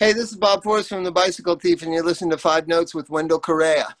[0.00, 2.94] Hey, this is Bob Forrest from The Bicycle Thief, and you're listening to Five Notes
[2.94, 3.94] with Wendell Correa.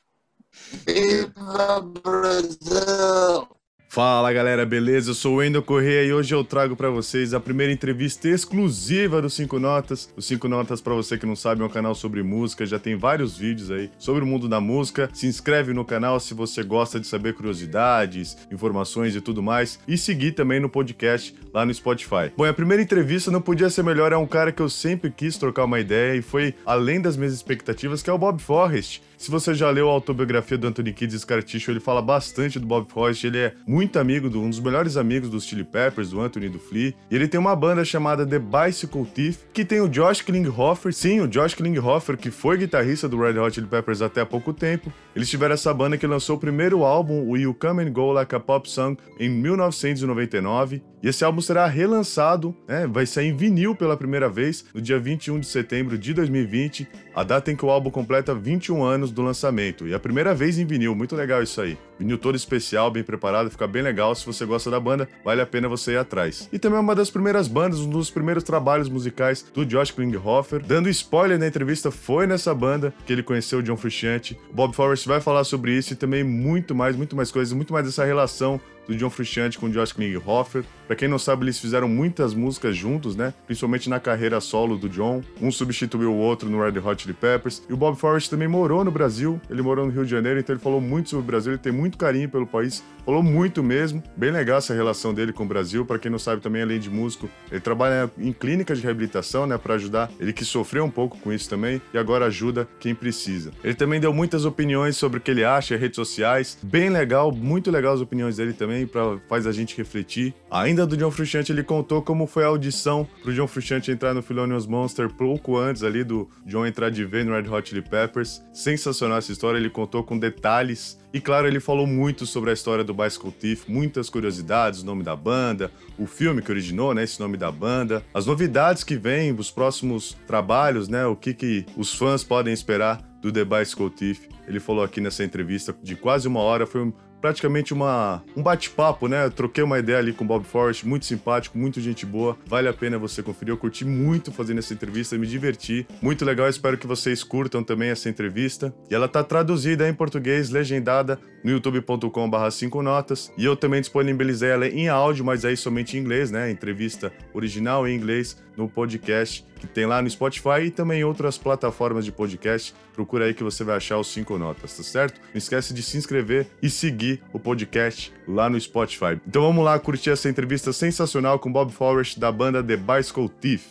[0.50, 3.59] Viva Brazil!
[3.92, 5.10] Fala galera, beleza?
[5.10, 9.20] Eu sou o Wendel Corrêa e hoje eu trago para vocês a primeira entrevista exclusiva
[9.20, 10.08] do Cinco Notas.
[10.16, 12.94] O Cinco Notas, para você que não sabe, é um canal sobre música, já tem
[12.94, 15.10] vários vídeos aí sobre o mundo da música.
[15.12, 19.80] Se inscreve no canal se você gosta de saber curiosidades, informações e tudo mais.
[19.88, 22.30] E seguir também no podcast lá no Spotify.
[22.36, 25.36] Bom, a primeira entrevista não podia ser melhor, é um cara que eu sempre quis
[25.36, 29.02] trocar uma ideia e foi além das minhas expectativas, que é o Bob Forrest.
[29.20, 32.90] Se você já leu a autobiografia do Anthony Kidd Scarticho, ele fala bastante do Bob
[32.90, 36.48] Forrest, ele é muito amigo, do, um dos melhores amigos dos Chili Peppers, do Anthony
[36.48, 40.22] do Flea, e ele tem uma banda chamada The Bicycle Thief, que tem o Josh
[40.22, 44.26] Klinghoffer, sim, o Josh Klinghoffer, que foi guitarrista do Red Hot Chili Peppers até há
[44.26, 44.90] pouco tempo.
[45.14, 48.34] Eles tiveram essa banda que lançou o primeiro álbum, o You Come and Go Like
[48.34, 53.74] a Pop Song, em 1999, e esse álbum será relançado, né, vai sair em vinil
[53.74, 57.70] pela primeira vez no dia 21 de setembro de 2020, a data em que o
[57.70, 59.86] álbum completa 21 anos do lançamento.
[59.86, 61.76] E é a primeira vez em vinil, muito legal isso aí.
[61.98, 64.14] Vinil todo especial, bem preparado, fica bem legal.
[64.14, 66.48] Se você gosta da banda, vale a pena você ir atrás.
[66.52, 70.62] E também é uma das primeiras bandas, um dos primeiros trabalhos musicais do Josh Klinghoffer.
[70.64, 74.38] Dando spoiler na entrevista, foi nessa banda que ele conheceu o John Frusciante.
[74.52, 77.86] Bob Forrest vai falar sobre isso e também muito mais, muito mais coisas, muito mais
[77.86, 78.60] dessa relação
[78.90, 80.64] do John Frusciante com o Josh Klinghoffer.
[80.86, 83.32] Pra quem não sabe, eles fizeram muitas músicas juntos, né?
[83.46, 85.22] Principalmente na carreira solo do John.
[85.40, 87.62] Um substituiu o outro no Red Hot Chili Peppers.
[87.68, 89.40] E o Bob Forrest também morou no Brasil.
[89.48, 91.52] Ele morou no Rio de Janeiro, então ele falou muito sobre o Brasil.
[91.52, 92.82] Ele tem muito carinho pelo país.
[93.04, 94.02] Falou muito mesmo.
[94.16, 95.86] Bem legal essa relação dele com o Brasil.
[95.86, 99.56] Para quem não sabe, também além de músico, ele trabalha em clínicas de reabilitação, né,
[99.56, 103.52] para ajudar ele que sofreu um pouco com isso também e agora ajuda quem precisa.
[103.62, 106.58] Ele também deu muitas opiniões sobre o que ele acha, redes sociais.
[106.62, 110.34] Bem legal, muito legal as opiniões dele também para faz a gente refletir.
[110.50, 114.22] Ainda do John Frusciante, ele contou como foi a audição pro John Frusciante entrar no
[114.22, 118.42] Thelonious Monster pouco antes ali do John entrar de vez no Red Hot Chili Peppers.
[118.52, 120.98] Sensacional essa história, ele contou com detalhes.
[121.12, 125.02] E claro, ele falou muito sobre a história do Bicycle Thief, muitas curiosidades, o nome
[125.02, 129.32] da banda, o filme que originou, né, esse nome da banda, as novidades que vêm,
[129.32, 134.28] os próximos trabalhos, né, o que, que os fãs podem esperar do The Bicycle Thief.
[134.46, 139.08] Ele falou aqui nessa entrevista de quase uma hora, foi um praticamente uma, um bate-papo,
[139.08, 139.26] né?
[139.26, 142.36] Eu troquei uma ideia ali com o Bob Forrest, muito simpático, muito gente boa.
[142.46, 143.52] Vale a pena você conferir.
[143.52, 145.86] Eu curti muito fazendo essa entrevista, me diverti.
[146.00, 148.74] Muito legal, espero que vocês curtam também essa entrevista.
[148.90, 153.32] E ela tá traduzida em português, legendada no youtube.com/barra 5 notas.
[153.36, 156.50] E eu também disponibilizei ela em áudio, mas aí somente em inglês, né?
[156.50, 161.36] Entrevista original em inglês no podcast que tem lá no Spotify e também em outras
[161.36, 162.74] plataformas de podcast.
[162.94, 165.20] Procura aí que você vai achar os cinco notas, tá certo?
[165.32, 169.20] Não esquece de se inscrever e seguir o podcast lá no Spotify.
[169.26, 173.66] Então vamos lá curtir essa entrevista sensacional com Bob Forrest da banda The Bicycle Thief.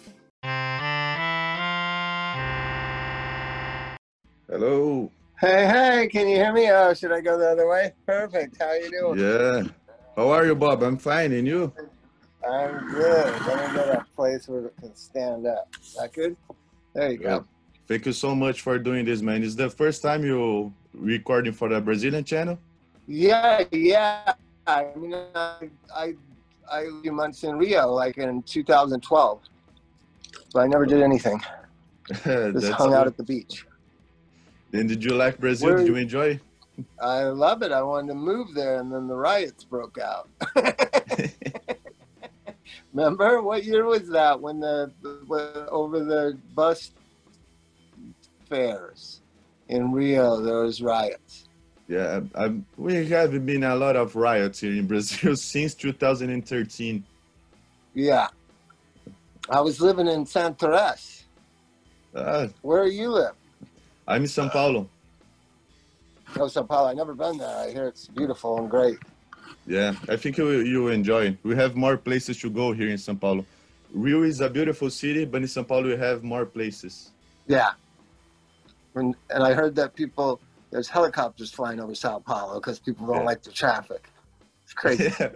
[4.47, 5.11] Hello.
[5.41, 6.69] Hey, hey, can you hear me?
[6.71, 7.93] Oh, should I go the other way?
[8.05, 8.61] Perfect.
[8.61, 9.19] How you doing?
[9.19, 9.63] Yeah.
[10.17, 10.83] How are you, Bob?
[10.83, 11.71] I'm fine, and you?
[12.47, 13.41] I'm good.
[13.47, 15.67] Let me get a place where it can stand up.
[15.81, 16.35] Is that good?
[16.93, 17.45] There you go.
[17.87, 19.43] Thank you so much for doing this, man.
[19.43, 22.57] Is the first time you recording for the Brazilian channel?
[23.07, 24.33] Yeah, yeah.
[24.67, 26.13] I mean, I I,
[26.71, 29.39] I lived months in Rio, like in 2012.
[30.53, 31.41] but I never did anything.
[32.23, 33.65] Just hung out at the beach.
[34.71, 35.69] Then did you like Brazil?
[35.69, 36.39] Where- did you enjoy?
[37.01, 37.73] I love it.
[37.73, 40.29] I wanted to move there, and then the riots broke out.
[42.93, 44.91] Remember what year was that when the
[45.69, 46.91] over the bus
[48.47, 49.21] fares
[49.67, 51.47] in Rio there was riots?
[51.87, 57.03] Yeah, I, we have been a lot of riots here in Brazil since 2013.
[57.95, 58.27] Yeah,
[59.49, 61.23] I was living in Santa Teresa.
[62.13, 63.35] Uh, Where are you live?
[64.07, 64.89] I'm in São Paulo.
[66.37, 66.89] Oh, Sao Paulo.
[66.89, 67.57] I never been there.
[67.57, 68.97] I hear it's beautiful and great.
[69.69, 71.37] Yeah, I think you you enjoy.
[71.43, 73.45] We have more places to go here in São Paulo.
[73.93, 77.11] Rio is a beautiful city, but in São Paulo we have more places.
[77.47, 77.71] Yeah.
[78.95, 83.17] And, and I heard that people there's helicopters flying over Sao Paulo because people don't
[83.17, 83.31] Yeah.
[83.31, 84.09] like the traffic.
[84.63, 85.13] It's crazy.
[85.19, 85.31] Yeah,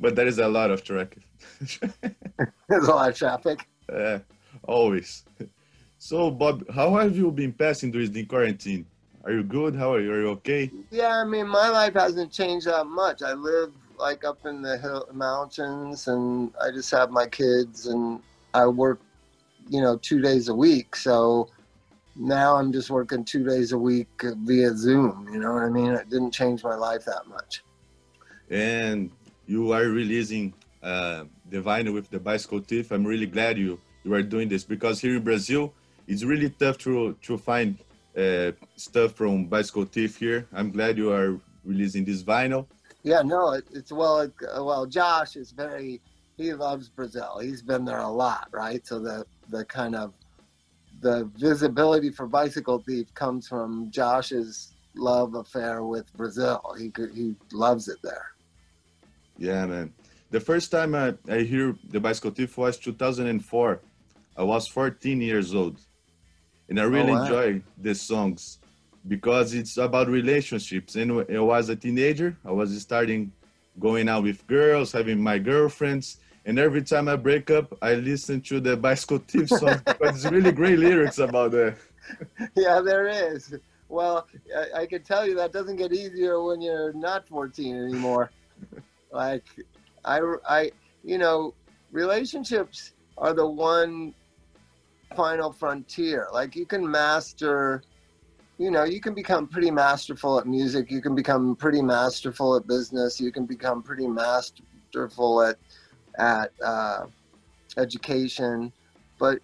[0.00, 1.22] but there is a lot of traffic.
[2.68, 3.66] There's a lot of traffic.
[3.90, 4.18] Yeah,
[4.64, 5.24] always.
[5.98, 8.84] So, Bob, how have you been passing during the quarantine?
[9.24, 9.76] Are you good?
[9.76, 10.12] How are you?
[10.12, 10.70] Are you okay?
[10.90, 13.22] Yeah, I mean, my life hasn't changed that much.
[13.22, 18.20] I live like up in the hill mountains, and I just have my kids, and
[18.52, 19.00] I work,
[19.68, 20.96] you know, two days a week.
[20.96, 21.48] So
[22.16, 25.28] now I'm just working two days a week via Zoom.
[25.32, 25.92] You know what I mean?
[25.92, 27.62] It didn't change my life that much.
[28.50, 29.10] And
[29.46, 30.52] you are releasing
[30.82, 32.90] uh, the vinyl with the bicycle thief.
[32.90, 35.72] I'm really glad you you are doing this because here in Brazil
[36.08, 37.78] it's really tough to to find
[38.16, 40.46] uh, stuff from Bicycle Thief here.
[40.52, 42.66] I'm glad you are releasing this vinyl.
[43.02, 46.00] Yeah, no, it, it's well, it, well, Josh is very,
[46.36, 47.38] he loves Brazil.
[47.40, 48.86] He's been there a lot, right?
[48.86, 50.14] So the the kind of
[51.00, 56.74] the visibility for Bicycle Thief comes from Josh's love affair with Brazil.
[56.78, 58.26] He he loves it there.
[59.38, 59.92] Yeah, man.
[60.30, 63.80] The first time I, I hear the Bicycle Thief was 2004.
[64.34, 65.78] I was 14 years old,
[66.72, 67.22] and I oh, really oh, wow.
[67.24, 68.58] enjoy the songs
[69.06, 70.96] because it's about relationships.
[70.96, 73.30] And when I was a teenager, I was starting
[73.78, 76.16] going out with girls, having my girlfriends,
[76.46, 80.32] and every time I break up, I listen to the Bicycle Thief song because it's
[80.32, 81.76] really great lyrics about that.
[82.56, 83.54] yeah, there is.
[83.90, 84.26] Well,
[84.56, 88.30] I, I, can tell you that doesn't get easier when you're not 14 anymore.
[89.12, 89.44] like,
[90.06, 90.72] I, I,
[91.04, 91.52] you know,
[91.90, 94.14] relationships are the one
[95.14, 96.28] final frontier.
[96.32, 97.82] Like, you can master,
[98.58, 100.90] you know, you can become pretty masterful at music.
[100.90, 103.20] You can become pretty masterful at business.
[103.20, 105.56] You can become pretty masterful at
[106.18, 107.06] at uh,
[107.78, 108.72] education,
[109.18, 109.38] but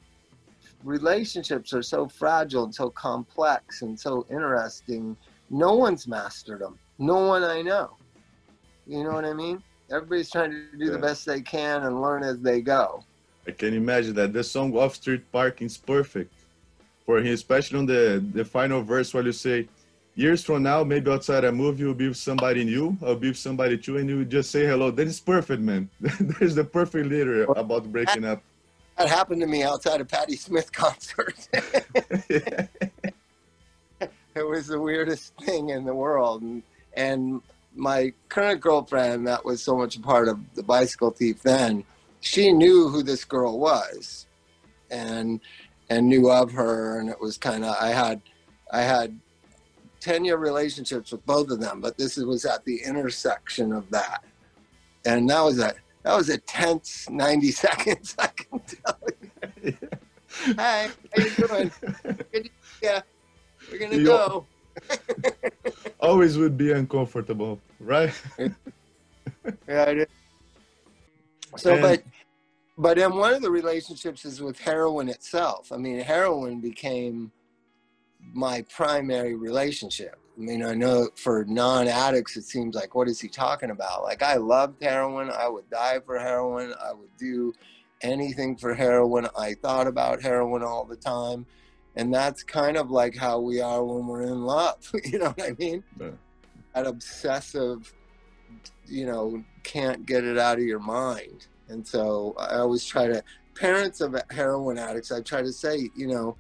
[0.85, 5.17] relationships are so fragile and so complex and so interesting.
[5.51, 6.79] No one's mastered them.
[6.99, 7.97] No one I know.
[8.87, 9.63] You know what I mean?
[9.91, 10.93] Everybody's trying to do yeah.
[10.93, 13.03] the best they can and learn as they go.
[13.49, 16.35] I can imagine that the song Off Street Parking is perfect
[17.07, 19.67] for him, especially on the, the final verse where you say,
[20.15, 23.39] years from now, maybe outside a movie, you'll be with somebody new, I'll be with
[23.39, 24.91] somebody too, and you just say hello.
[24.91, 25.89] That is perfect, man.
[26.21, 28.43] There's the perfect leader about breaking up.
[28.99, 31.49] That happened to me outside a Patti Smith concert.
[32.29, 32.69] it
[34.37, 36.43] was the weirdest thing in the world.
[36.43, 36.63] And,
[36.95, 37.41] and
[37.75, 41.85] my current girlfriend, that was so much a part of the bicycle thief then,
[42.29, 44.27] she knew who this girl was
[44.91, 45.41] and
[45.91, 48.21] and knew of her and it was kind of i had
[48.73, 49.19] i had
[50.01, 54.25] 10 year relationships with both of them, but this was at the intersection of that.
[55.05, 58.99] And that was a that was a tense 90 seconds, I can tell
[59.63, 59.77] you.
[60.57, 61.73] Hi, how you doing?
[62.83, 63.01] yeah,
[63.71, 64.47] we're gonna go.
[66.01, 68.13] always would be uncomfortable, right?
[68.39, 70.09] yeah, I did.
[71.57, 72.03] So, and, but
[72.79, 75.73] but then one of the relationships is with heroin itself.
[75.73, 77.33] I mean, heroin became
[78.33, 80.17] my primary relationship.
[80.37, 84.05] I mean, I know for non addicts, it seems like, what is he talking about?
[84.05, 85.31] Like, I loved heroin.
[85.31, 86.73] I would die for heroin.
[86.81, 87.53] I would do
[88.03, 89.27] anything for heroin.
[89.37, 91.47] I thought about heroin all the time.
[91.97, 94.89] And that's kind of like how we are when we're in love.
[95.05, 95.83] you know what I mean?
[95.99, 96.11] Yeah.
[96.77, 97.93] That obsessive,
[98.87, 101.49] you know, can't get it out of your mind.
[101.69, 103.23] And so I always try to,
[103.55, 106.37] parents of heroin addicts, I try to say, you know,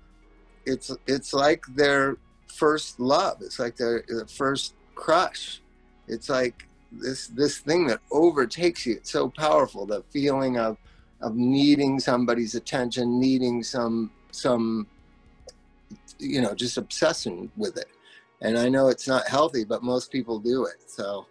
[0.64, 3.38] it's it's like their first love.
[3.40, 5.60] It's like their, their first crush.
[6.06, 8.96] It's like this this thing that overtakes you.
[8.96, 9.86] It's so powerful.
[9.86, 10.76] The feeling of
[11.20, 14.86] of needing somebody's attention, needing some some
[16.18, 17.88] you know just obsessing with it.
[18.40, 20.82] And I know it's not healthy, but most people do it.
[20.86, 21.26] So.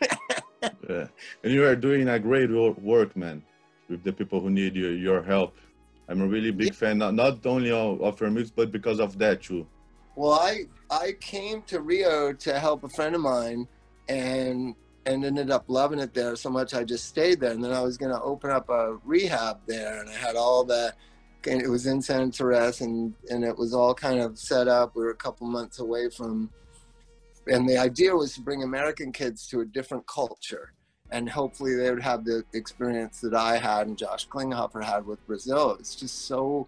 [0.88, 1.06] yeah.
[1.42, 3.42] And you are doing a great work, man,
[3.88, 5.54] with the people who need your, your help
[6.08, 9.18] I'm a really big fan, not, not only of, of your music, but because of
[9.18, 9.66] that too.
[10.16, 13.66] Well, I I came to Rio to help a friend of mine,
[14.08, 14.74] and
[15.06, 17.52] and ended up loving it there so much I just stayed there.
[17.52, 20.64] And then I was going to open up a rehab there, and I had all
[20.64, 20.94] the.
[21.46, 24.94] And it was in Santa Teresa, and and it was all kind of set up.
[24.94, 26.50] We were a couple months away from,
[27.46, 30.72] and the idea was to bring American kids to a different culture
[31.10, 35.24] and hopefully they would have the experience that I had and Josh Klinghoffer had with
[35.26, 35.76] Brazil.
[35.78, 36.66] It's just so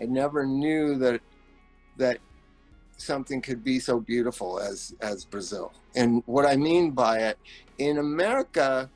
[0.00, 1.20] I never knew that
[1.96, 2.18] that
[2.96, 5.72] something could be so beautiful as as Brazil.
[5.96, 7.38] And what I mean by it,
[7.78, 8.88] in America,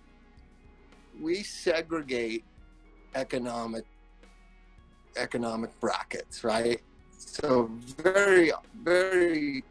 [1.21, 2.45] we segregate
[3.15, 3.85] economic
[5.17, 6.81] economic brackets, right?
[7.11, 9.65] So very very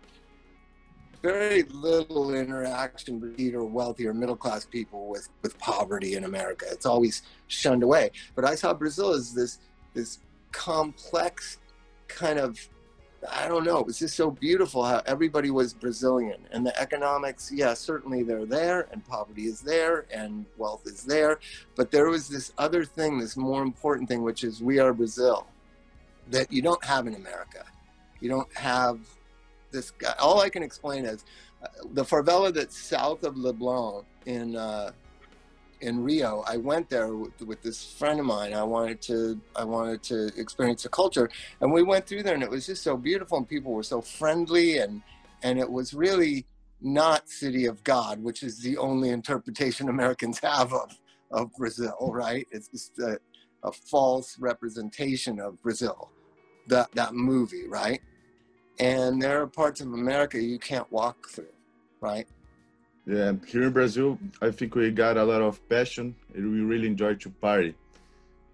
[1.22, 6.66] very little interaction with either wealthy or middle class people with, with poverty in America.
[6.70, 8.12] It's always shunned away.
[8.36, 9.60] But I saw Brazil as this
[9.94, 10.20] this
[10.52, 11.58] complex
[12.08, 12.58] kind of
[13.30, 13.78] I don't know.
[13.78, 17.52] It was just so beautiful how everybody was Brazilian and the economics.
[17.54, 21.40] Yeah, certainly they're there, and poverty is there, and wealth is there.
[21.76, 25.46] But there was this other thing, this more important thing, which is we are Brazil,
[26.32, 27.64] that you don't have in America.
[28.22, 29.00] You don't have
[29.72, 30.14] this guy.
[30.20, 31.26] All I can explain is
[31.64, 34.92] uh, the favela that's south of Leblon in uh,
[35.82, 36.44] in Rio.
[36.48, 38.54] I went there with, with, this friend of mine.
[38.54, 42.44] I wanted to I wanted to experience the culture, and we went through there, and
[42.44, 45.02] it was just so beautiful, and people were so friendly, and
[45.44, 46.46] and it was really
[46.82, 50.98] not city of God, which is the only interpretation Americans have of
[51.32, 52.48] of Brazil, right?
[52.52, 53.18] It's just a,
[53.64, 56.10] a false representation of Brazil,
[56.68, 58.02] that that movie, right?
[58.82, 61.54] And there are parts of America you can't walk through,
[62.02, 62.28] right?
[63.06, 66.88] Yeah, here in Brazil, I think we got a lot of passion and we really
[66.88, 67.76] enjoy to party.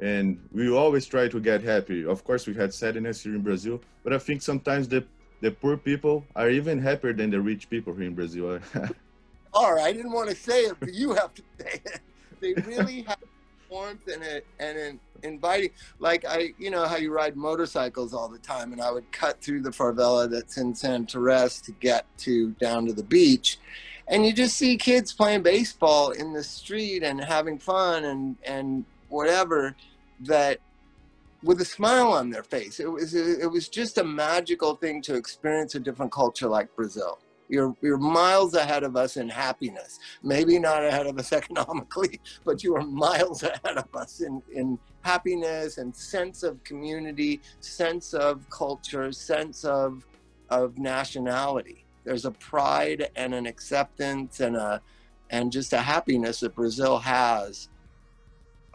[0.02, 2.06] And we always try to get happy.
[2.06, 5.06] Of course, we had sadness here in Brazil, but I think sometimes the,
[5.40, 8.60] the poor people are even happier than the rich people here in Brazil.
[9.54, 12.02] All right, I didn't want to say it, but you have to say it.
[12.42, 13.18] They really have
[13.70, 15.72] warmth and a, and an inviting.
[16.00, 19.42] Like I, you know how you ride motorcycles all the time, and I would cut
[19.42, 23.60] through the favela that's in san Santarém to get to down to the beach,
[24.08, 28.86] and you just see kids playing baseball in the street and having fun and and
[29.10, 29.76] whatever
[30.22, 30.60] that
[31.44, 32.80] with a smile on their face.
[32.80, 37.20] It was it was just a magical thing to experience a different culture like Brazil.
[37.50, 40.00] You're you're miles ahead of us in happiness.
[40.24, 44.80] Maybe not ahead of us economically, but you are miles ahead of us in in
[45.02, 50.06] happiness and sense of community, sense of culture, sense of
[50.50, 51.86] of nationality.
[52.04, 54.82] There's a pride and an acceptance and a
[55.30, 57.70] and just a happiness that Brazil has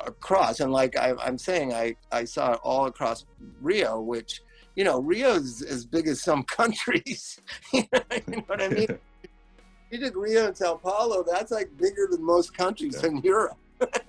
[0.07, 0.61] across.
[0.61, 3.25] And like I, am saying, I, I saw it all across
[3.61, 4.43] Rio, which
[4.75, 7.41] you know, Rio's as big as some countries.
[7.73, 8.99] you, know, what I mean?
[9.91, 13.11] you took Rio and Sao Paulo, that's like bigger than most countries yeah.
[13.11, 13.59] in Europe,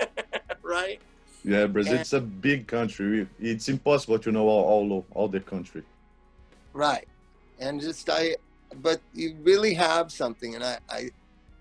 [0.62, 1.02] right?
[1.44, 3.28] Yeah, Brazil, it's a big country.
[3.40, 5.84] It's impossible to know all, all, all the country.
[6.72, 7.06] Right.
[7.60, 8.38] And just, I,
[8.82, 10.56] but you really have something.
[10.56, 11.10] And I, I,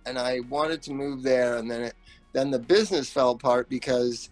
[0.07, 1.57] and I wanted to move there.
[1.57, 1.95] And then it,
[2.33, 4.31] then the business fell apart because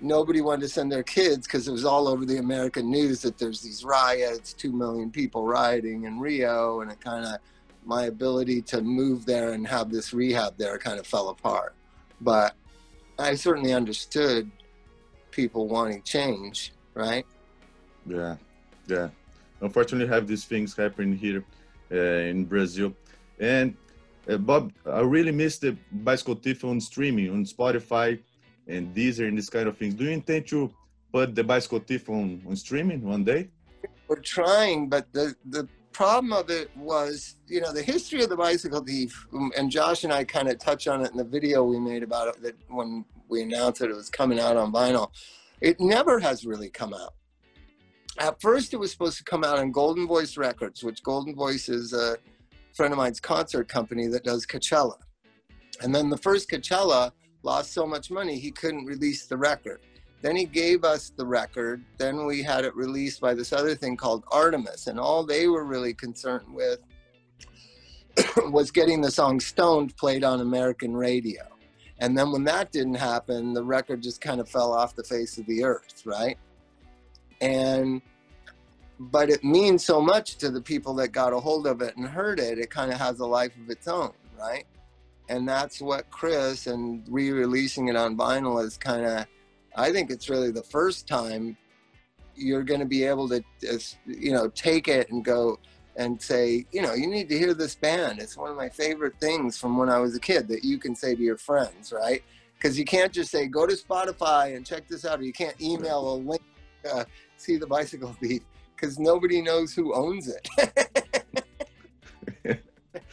[0.00, 3.38] nobody wanted to send their kids because it was all over the American news that
[3.38, 7.38] there's these riots, two million people rioting in Rio, and it kind of
[7.84, 11.74] my ability to move there and have this rehab there kind of fell apart.
[12.20, 12.54] But
[13.18, 14.50] I certainly understood
[15.30, 17.24] people wanting change, right?
[18.06, 18.36] Yeah,
[18.86, 19.08] yeah.
[19.60, 21.44] Unfortunately, have these things happen here
[21.90, 22.92] uh, in Brazil,
[23.38, 23.76] and
[24.28, 28.18] uh, Bob, I really miss the bicycle thief on streaming on Spotify
[28.66, 29.94] and Deezer and this kind of things.
[29.94, 30.72] Do you intend to
[31.12, 33.48] put the bicycle thief on, on streaming one day?
[34.08, 38.36] We're trying, but the, the problem of it was, you know, the history of the
[38.36, 41.64] bicycle thief, um, and Josh and I kind of touch on it in the video
[41.64, 45.10] we made about it that when we announced that it was coming out on vinyl.
[45.60, 47.14] It never has really come out.
[48.18, 51.68] At first, it was supposed to come out on Golden Voice Records, which Golden Voice
[51.68, 52.16] is a
[52.74, 54.96] friend of mine's concert company that does Coachella.
[55.82, 57.12] And then the first Coachella,
[57.46, 59.80] lost so much money he couldn't release the record.
[60.20, 61.84] Then he gave us the record.
[61.96, 65.64] Then we had it released by this other thing called Artemis, and all they were
[65.64, 66.80] really concerned with
[68.50, 71.42] was getting the song Stoned played on American radio.
[71.98, 75.38] And then when that didn't happen, the record just kind of fell off the face
[75.38, 76.36] of the earth, right?
[77.40, 78.02] And
[78.98, 82.06] but it means so much to the people that got a hold of it and
[82.08, 82.58] heard it.
[82.58, 84.66] It kind of has a life of its own, right?
[85.28, 89.26] And that's what Chris and re-releasing it on vinyl is kind of.
[89.76, 91.56] I think it's really the first time
[92.34, 93.42] you're going to be able to,
[94.06, 95.58] you know, take it and go
[95.96, 98.18] and say, you know, you need to hear this band.
[98.18, 100.94] It's one of my favorite things from when I was a kid that you can
[100.94, 102.22] say to your friends, right?
[102.54, 105.58] Because you can't just say, go to Spotify and check this out, or you can't
[105.60, 106.42] email a link,
[106.90, 107.04] uh,
[107.36, 108.42] see the bicycle thief,
[108.74, 111.25] because nobody knows who owns it.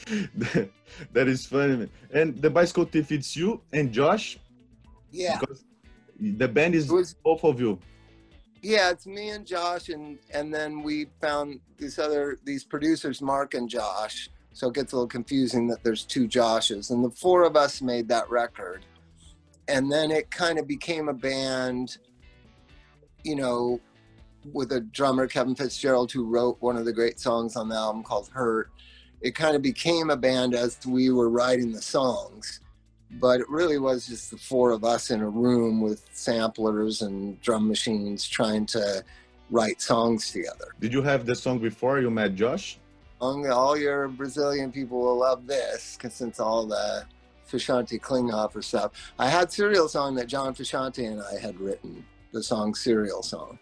[1.13, 1.89] that is funny.
[2.11, 4.37] And the bicycle thief, it's you and Josh.
[5.11, 5.39] Yeah.
[5.39, 5.63] Because
[6.19, 7.79] the band is was, both of you.
[8.61, 13.55] Yeah, it's me and Josh, and and then we found these other these producers, Mark
[13.55, 14.29] and Josh.
[14.53, 17.81] So it gets a little confusing that there's two Joshes, and the four of us
[17.81, 18.85] made that record,
[19.67, 21.97] and then it kind of became a band.
[23.23, 23.81] You know,
[24.53, 28.01] with a drummer Kevin Fitzgerald who wrote one of the great songs on the album
[28.01, 28.71] called "Hurt."
[29.23, 32.59] It kind of became a band as we were writing the songs
[33.19, 37.39] but it really was just the four of us in a room with samplers and
[37.41, 39.03] drum machines trying to
[39.49, 40.73] write songs together.
[40.79, 42.79] Did you have the song before you met Josh?
[43.21, 47.05] All your Brazilian people will love this, because since all the
[47.49, 52.43] Frusciante Klinghoffer stuff, I had Cereal Song that John Frusciante and I had written, the
[52.43, 53.59] song Cereal Song.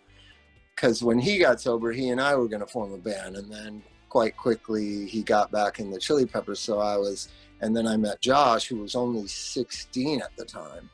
[0.75, 3.51] Because when he got sober, he and I were going to form a band, and
[3.51, 6.59] then quite quickly he got back in the Chili Peppers.
[6.59, 7.29] So I was,
[7.61, 10.89] and then I met Josh, who was only 16 at the time.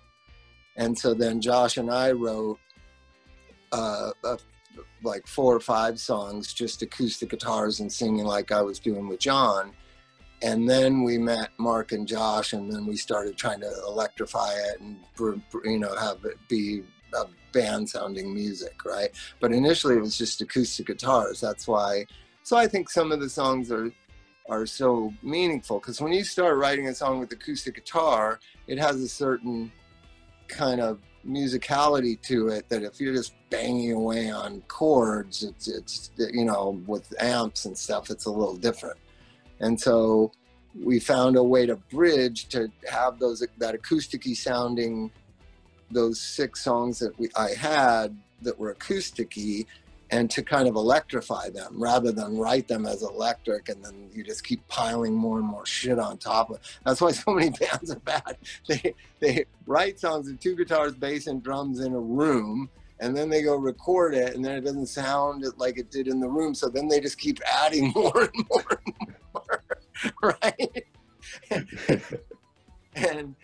[0.76, 2.60] And so then Josh and I wrote
[3.72, 4.38] uh, uh,
[5.04, 9.20] like four or five songs, just acoustic guitars and singing like I was doing with
[9.20, 9.72] John.
[10.44, 14.80] And then we met Mark and Josh, and then we started trying to electrify it
[14.80, 15.00] and
[15.66, 16.84] you know have it be
[17.16, 19.10] a band sounding music, right?
[19.40, 21.42] But initially it was just acoustic guitars.
[21.42, 22.06] That's why.
[22.48, 23.92] So I think some of the songs are
[24.48, 29.02] are so meaningful because when you start writing a song with acoustic guitar, it has
[29.02, 29.70] a certain
[30.48, 36.12] kind of musicality to it that if you're just banging away on chords, it's it's
[36.18, 38.98] you know with amps and stuff, it's a little different.
[39.60, 40.32] And so
[40.74, 45.12] we found a way to bridge to have those that acousticy sounding
[45.92, 49.66] those six songs that we I had that were acousticy
[50.10, 54.24] and to kind of electrify them rather than write them as electric and then you
[54.24, 56.62] just keep piling more and more shit on top of it.
[56.86, 58.38] That's why so many bands are bad.
[58.68, 63.30] They they write songs with two guitars, bass, and drums in a room, and then
[63.30, 66.54] they go record it, and then it doesn't sound like it did in the room.
[66.54, 69.64] So then they just keep adding more and more and more,
[70.50, 70.86] right?
[72.96, 73.36] and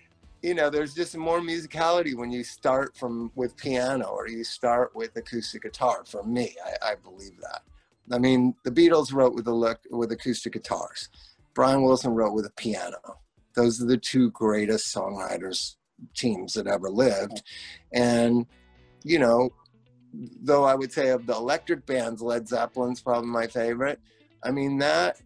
[0.44, 4.94] you know, there's just more musicality when you start from with piano or you start
[4.94, 6.04] with acoustic guitar.
[6.06, 7.62] For me, I, I believe that.
[8.12, 11.08] I mean, the Beatles wrote with a with acoustic guitars.
[11.54, 12.98] Brian Wilson wrote with a piano.
[13.56, 15.78] Those are the two greatest songwriters
[16.14, 17.42] teams that ever lived.
[17.94, 18.46] And
[19.06, 19.50] you know,
[20.14, 24.02] though I would say of the electric bands, Led Zeppelin's probably my favorite.
[24.44, 25.22] I mean, that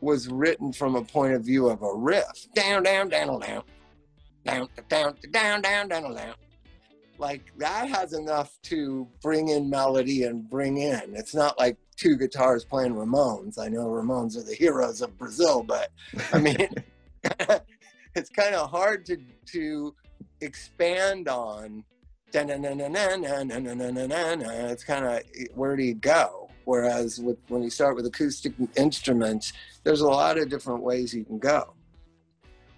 [0.00, 2.46] was written from a point of view of a riff.
[2.54, 3.64] Down, down, down, down
[4.44, 6.34] down, down, down, down, down, down.
[7.18, 11.14] Like that has enough to bring in melody and bring in.
[11.14, 13.58] It's not like two guitars playing Ramones.
[13.58, 15.90] I know Ramones are the heroes of Brazil, but
[16.32, 16.68] I mean,
[18.14, 19.18] it's kind of hard to
[19.52, 19.94] to
[20.40, 21.84] expand on.
[22.32, 22.54] It's
[24.84, 25.22] kind of
[25.54, 26.48] where do you go?
[26.64, 29.52] Whereas with when you start with acoustic instruments,
[29.84, 31.74] there's a lot of different ways you can go,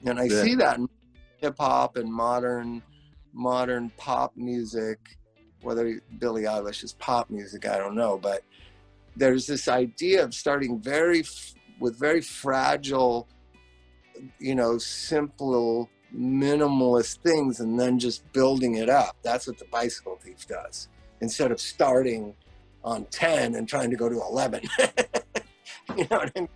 [0.04, 0.42] and I yeah.
[0.42, 0.80] see that
[1.42, 2.82] hip hop and modern
[3.34, 4.98] modern pop music,
[5.62, 8.42] whether Billie Eilish is pop music, I don't know, but
[9.16, 11.24] there's this idea of starting very
[11.80, 13.26] with very fragile,
[14.38, 19.16] you know, simple, minimalist things, and then just building it up.
[19.22, 20.88] That's what the bicycle thief does.
[21.20, 22.34] Instead of starting
[22.84, 24.62] on 10 and trying to go to 11.
[25.96, 26.48] you know what I mean?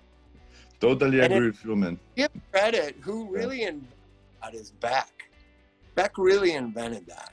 [0.80, 1.98] Totally and agree with you, man.
[2.16, 3.68] Give credit who really yeah
[4.54, 5.30] is Beck.
[5.94, 7.32] Beck really invented that.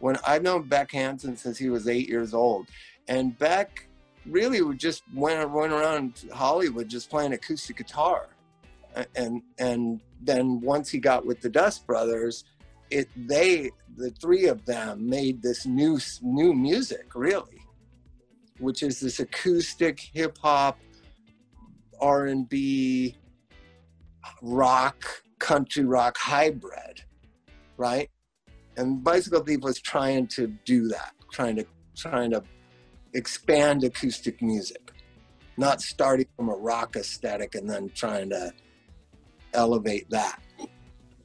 [0.00, 2.66] When I've known Beck Hansen since he was eight years old,
[3.08, 3.88] and Beck
[4.26, 8.28] really just went went around Hollywood just playing acoustic guitar,
[9.14, 12.44] and and then once he got with the Dust Brothers,
[12.90, 17.62] it they the three of them made this new new music really,
[18.58, 20.78] which is this acoustic hip hop,
[22.00, 23.16] R and B,
[24.42, 27.02] rock country rock hybrid,
[27.76, 28.10] right?
[28.76, 32.42] And Bicycle Thief was trying to do that, trying to trying to
[33.14, 34.92] expand acoustic music,
[35.56, 38.52] not starting from a rock aesthetic and then trying to
[39.54, 40.40] elevate that.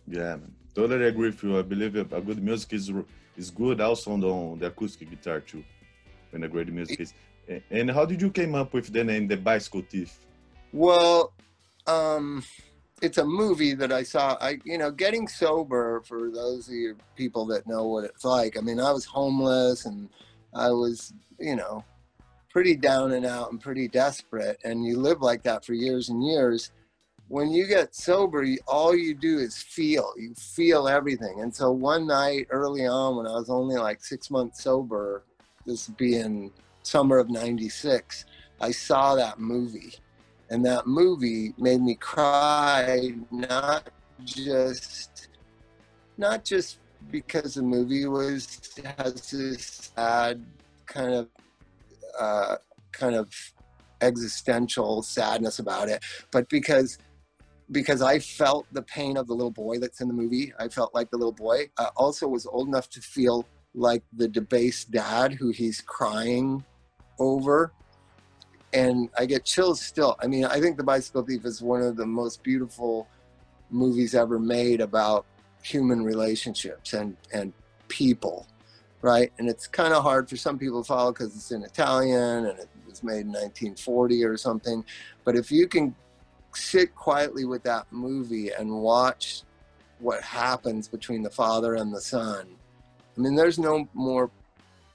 [0.08, 0.38] Yeah,
[0.74, 1.60] totally agree with you.
[1.60, 2.92] I believe a good music is
[3.38, 5.64] is good also on the, on the acoustic guitar too,
[6.32, 7.14] when a great music is.
[7.70, 10.20] And how did you came up with the name, the Bicycle Thief?
[10.72, 11.34] Well,
[11.86, 12.44] um,
[13.02, 14.38] it's a movie that I saw.
[14.40, 18.58] I you know, getting sober for those of you people that know what it's like.
[18.58, 20.10] I mean, I was homeless and
[20.54, 21.84] I was, you know,
[22.50, 24.60] pretty down and out and pretty desperate.
[24.64, 26.72] And you live like that for years and years.
[27.28, 30.14] When you get sober, all you do is feel.
[30.18, 31.40] You feel everything.
[31.40, 35.24] And so one night early on, when I was only like six months sober,
[35.66, 36.52] this being
[36.84, 38.26] summer of '96,
[38.60, 39.96] I saw that movie
[40.52, 43.90] and that movie made me cry not
[44.24, 45.30] just
[46.18, 46.78] not just
[47.10, 48.60] because the movie was
[48.98, 50.46] has this sad
[50.86, 51.28] kind of
[52.20, 52.58] uh,
[52.92, 53.34] kind of
[54.02, 56.98] existential sadness about it, but because
[57.72, 60.52] because I felt the pain of the little boy that's in the movie.
[60.60, 61.70] I felt like the little boy.
[61.80, 66.66] I also was old enough to feel like the debased dad who he's crying
[67.18, 67.72] over
[68.74, 70.16] and I get chills still.
[70.22, 73.08] I mean, I think The Bicycle Thief is one of the most beautiful
[73.70, 75.26] movies ever made about
[75.64, 77.54] human relationships and and
[77.88, 78.48] people,
[79.02, 79.32] right?
[79.38, 82.60] And it's kind of hard for some people to follow because it's in Italian and
[82.60, 84.84] it was made in 1940 or something.
[85.24, 85.96] But if you can
[86.54, 89.44] sit quietly with that movie and watch
[90.00, 92.58] what happens between the father and the son
[93.18, 94.32] I mean, there's no more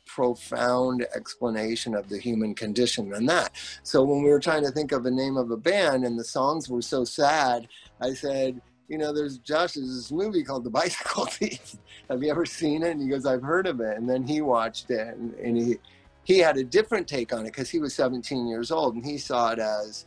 [0.07, 3.53] profound explanation of the human condition than that.
[3.83, 6.25] So when we were trying to think of a name of a band and the
[6.25, 7.69] songs were so sad,
[8.01, 11.77] I said, you know, there's Josh, there's this movie called The Bicycle Thief.
[12.09, 12.93] Have you ever seen it?
[12.93, 13.99] And he goes, I've heard of it.
[13.99, 15.77] And then he watched it and, and he
[16.25, 19.17] he had a different take on it because he was 17 years old and he
[19.17, 20.07] saw it as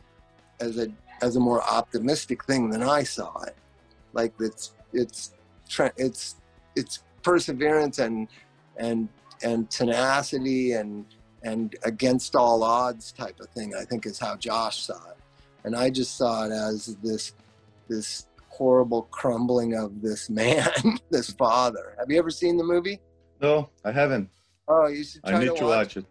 [0.60, 0.88] as a
[1.22, 3.56] as a more optimistic thing than I saw it.
[4.12, 5.32] Like it's it's
[5.96, 6.36] it's
[6.76, 8.28] it's perseverance and
[8.76, 9.08] and
[9.42, 11.04] and tenacity and
[11.42, 13.74] and against all odds type of thing.
[13.74, 15.16] I think is how Josh saw it,
[15.64, 17.34] and I just saw it as this
[17.88, 20.70] this horrible crumbling of this man,
[21.10, 21.96] this father.
[21.98, 23.00] Have you ever seen the movie?
[23.40, 24.28] No, I haven't.
[24.68, 25.96] Oh, you should try I need to to watch.
[25.96, 26.04] watch it.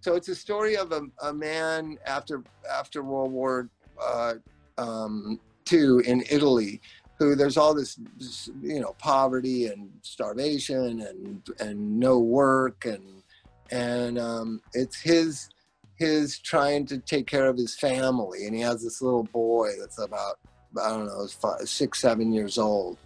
[0.00, 3.68] So it's a story of a, a man after after World War
[4.02, 4.34] uh,
[4.78, 5.40] um,
[5.72, 6.80] II in Italy,
[7.18, 13.22] who there's all this, this, you know poverty and starvation and and no work and
[13.70, 15.48] and um, it's his
[15.96, 19.98] his trying to take care of his family and he has this little boy that's
[19.98, 20.38] about
[20.82, 22.98] I don't know five, six seven years old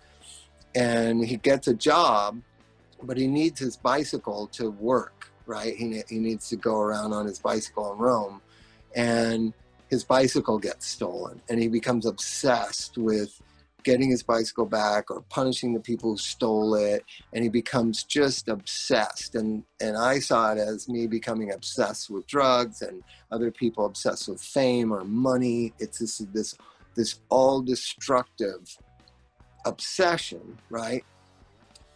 [0.74, 2.40] and he gets a job
[3.02, 5.74] but he needs his bicycle to work, right?
[5.76, 8.40] He, he needs to go around on his bicycle in Rome.
[8.94, 9.52] And
[9.90, 11.40] his bicycle gets stolen.
[11.48, 13.40] And he becomes obsessed with
[13.84, 17.04] getting his bicycle back or punishing the people who stole it.
[17.32, 19.34] And he becomes just obsessed.
[19.34, 24.28] And, and I saw it as me becoming obsessed with drugs and other people obsessed
[24.28, 25.72] with fame or money.
[25.78, 26.56] It's this, this,
[26.94, 28.76] this all destructive
[29.64, 31.04] obsession, right?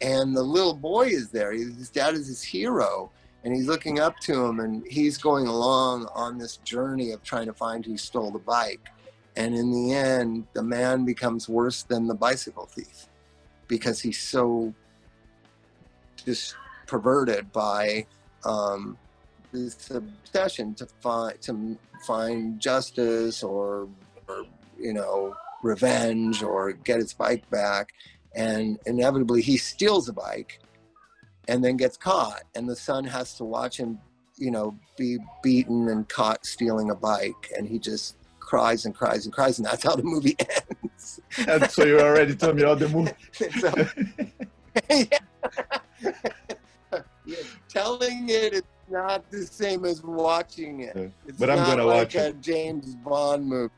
[0.03, 1.53] and the little boy is there.
[1.53, 3.11] His dad is his hero,
[3.45, 7.47] and he's looking up to him, and he's going along on this journey of trying
[7.47, 8.89] to find who stole the bike.
[9.37, 13.07] And in the end, the man becomes worse than the bicycle thief
[13.67, 14.75] because he's so
[16.25, 16.55] just
[16.87, 18.07] perverted by
[18.45, 18.99] um,
[19.53, 23.89] this obsession to find to find justice or,
[24.29, 24.45] or
[24.79, 27.93] you know revenge or get his bike back.
[28.35, 30.61] And inevitably he steals a bike
[31.49, 32.43] and then gets caught.
[32.55, 33.99] And the son has to watch him
[34.37, 37.53] you know be beaten and caught stealing a bike.
[37.57, 40.37] And he just cries and cries and cries and that's how the movie
[40.83, 43.13] ends And so you already told me all the movie.
[43.61, 43.71] so,
[47.25, 47.37] yeah,
[47.69, 52.15] telling it is not the same as watching it it's But I'm gonna like watch
[52.17, 52.41] a it.
[52.41, 53.73] james bond movie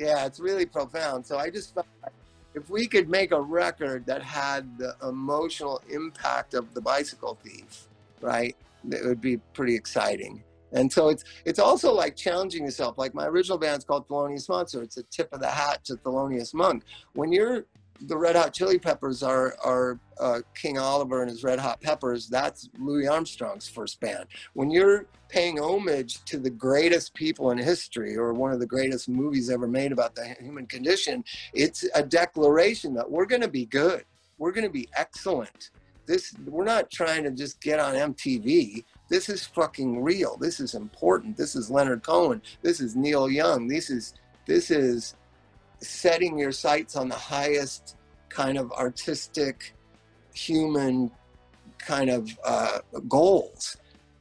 [0.00, 1.26] yeah, it's really profound.
[1.26, 2.12] So I just felt like
[2.54, 7.86] if we could make a record that had the emotional impact of the bicycle thief,
[8.20, 8.56] right,
[8.90, 10.42] it would be pretty exciting.
[10.72, 12.98] And so it's it's also like challenging yourself.
[12.98, 15.96] Like my original band's called Thelonious Monster, so it's a tip of the hat to
[15.96, 16.84] Thelonious Monk.
[17.14, 17.66] When you're
[18.02, 22.28] the Red Hot Chili Peppers are are uh, King Oliver and his Red Hot Peppers.
[22.28, 24.26] That's Louis Armstrong's first band.
[24.54, 29.08] When you're paying homage to the greatest people in history or one of the greatest
[29.08, 33.66] movies ever made about the human condition, it's a declaration that we're going to be
[33.66, 34.04] good.
[34.38, 35.70] We're going to be excellent.
[36.06, 38.84] This we're not trying to just get on MTV.
[39.10, 40.38] This is fucking real.
[40.38, 41.36] This is important.
[41.36, 42.40] This is Leonard Cohen.
[42.62, 43.68] This is Neil Young.
[43.68, 44.14] This is
[44.46, 45.16] this is
[45.80, 47.96] setting your sights on the highest
[48.30, 49.74] kind of artistic
[50.32, 51.10] human
[51.78, 53.76] kind of uh, goals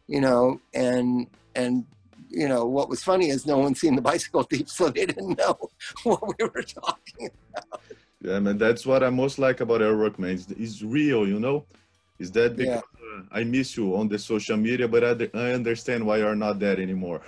[0.09, 1.85] you know and and
[2.29, 5.37] you know what was funny is no one seen the bicycle thief so they didn't
[5.37, 5.57] know
[6.03, 7.81] what we were talking about.
[8.21, 10.31] Yeah, man, that's what I most like about our work, man.
[10.31, 11.63] It's, it's real, you know.
[12.19, 16.05] Is that because uh, I miss you on the social media, but I, I understand
[16.05, 17.21] why you're not there anymore.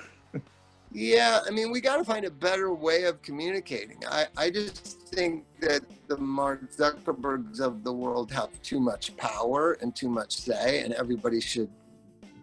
[0.94, 4.04] Yeah, I mean, we got to find a better way of communicating.
[4.10, 9.78] I, I just think that the Mark Zuckerbergs of the world have too much power
[9.82, 11.70] and too much say, and everybody should,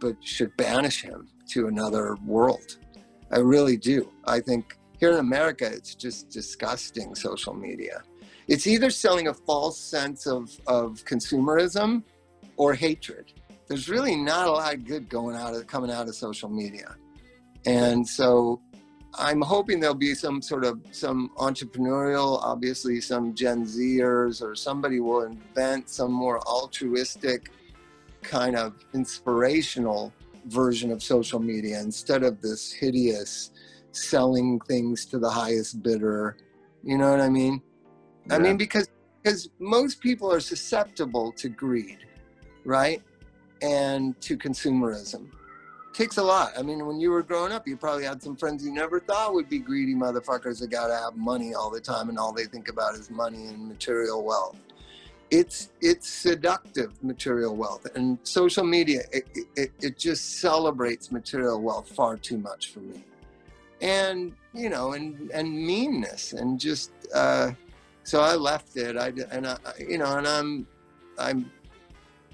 [0.00, 2.78] but should banish him to another world.
[3.30, 4.10] I really do.
[4.24, 7.14] I think here in America, it's just disgusting.
[7.14, 8.02] Social media.
[8.46, 12.02] It's either selling a false sense of of consumerism
[12.58, 13.32] or hatred.
[13.68, 16.96] There's really not a lot of good going out of coming out of social media.
[17.64, 18.60] And so
[19.14, 25.00] I'm hoping there'll be some sort of some entrepreneurial, obviously some Gen Zers or somebody
[25.00, 27.50] will invent some more altruistic
[28.22, 30.12] kind of inspirational
[30.46, 33.50] version of social media instead of this hideous
[33.92, 36.36] selling things to the highest bidder.
[36.82, 37.62] You know what I mean?
[38.30, 38.88] I mean because
[39.22, 41.98] because most people are susceptible to greed,
[42.64, 43.02] right?
[43.62, 45.28] And to consumerism
[45.92, 46.52] takes a lot.
[46.56, 49.34] I mean, when you were growing up, you probably had some friends you never thought
[49.34, 52.44] would be greedy motherfuckers that got to have money all the time and all they
[52.44, 54.56] think about is money and material wealth.
[55.30, 61.88] it's it's seductive material wealth and social media it, it, it just celebrates material wealth
[61.88, 63.04] far too much for me
[63.82, 67.50] and you know and and meanness and just uh
[68.04, 70.66] so i left it i and i you know and i'm
[71.18, 71.50] i'm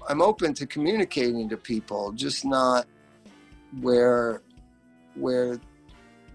[0.09, 2.85] i'm open to communicating to people just not
[3.81, 4.41] where
[5.15, 5.59] where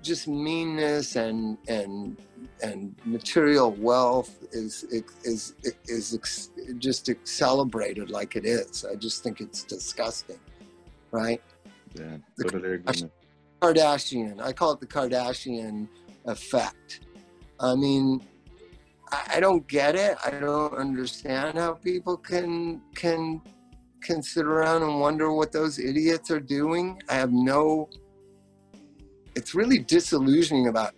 [0.02, 2.16] just meanness and and
[2.62, 5.54] and material wealth is is is,
[5.86, 8.84] is just celebrated like it is.
[8.84, 10.40] I just think it's disgusting,
[11.10, 11.42] right?
[11.94, 13.10] Yeah, totally agree.
[13.60, 14.40] Kardashian.
[14.40, 15.86] I call it the Kardashian
[16.24, 17.00] effect.
[17.58, 18.22] I mean,
[19.12, 20.16] I, I don't get it.
[20.24, 23.42] I don't understand how people can can
[24.02, 27.02] can sit around and wonder what those idiots are doing.
[27.08, 27.88] I have no.
[29.36, 30.94] It's really disillusioning about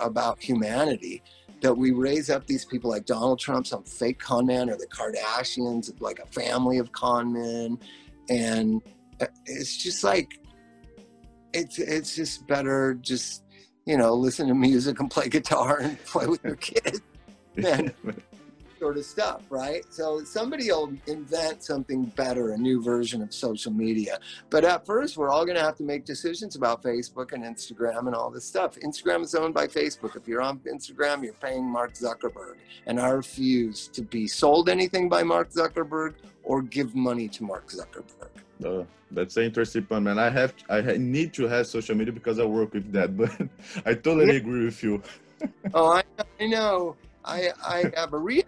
[0.00, 1.22] about humanity
[1.60, 4.86] that we raise up these people like Donald Trump, some fake con man, or the
[4.86, 7.78] Kardashians, like a family of con men,
[8.28, 8.82] and
[9.46, 10.40] it's just like
[11.52, 13.44] it's it's just better just
[13.86, 17.00] you know listen to music and play guitar and play with your kids
[18.78, 19.84] sort of stuff, right?
[19.90, 24.18] So somebody will invent something better, a new version of social media.
[24.50, 28.06] But at first, we're all going to have to make decisions about Facebook and Instagram
[28.06, 28.76] and all this stuff.
[28.80, 30.16] Instagram is owned by Facebook.
[30.16, 32.56] If you're on Instagram, you're paying Mark Zuckerberg.
[32.86, 37.68] And I refuse to be sold anything by Mark Zuckerberg or give money to Mark
[37.68, 38.30] Zuckerberg.
[38.64, 40.18] Oh, that's an interesting point, man.
[40.18, 43.30] I have I need to have social media because I work with that, but
[43.84, 45.02] I totally agree with you.
[45.74, 46.02] oh, I,
[46.40, 46.96] I know.
[47.24, 48.46] I I have a rehab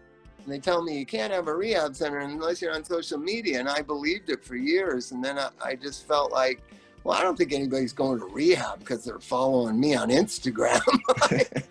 [0.48, 3.60] and they tell me you can't have a rehab center unless you're on social media.
[3.60, 5.12] And I believed it for years.
[5.12, 6.62] And then I, I just felt like,
[7.04, 10.80] well, I don't think anybody's going to rehab because they're following me on Instagram.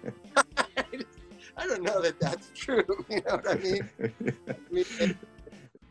[1.57, 2.85] I don't know that that's true.
[3.09, 3.89] You know what I mean?
[3.99, 5.17] I mean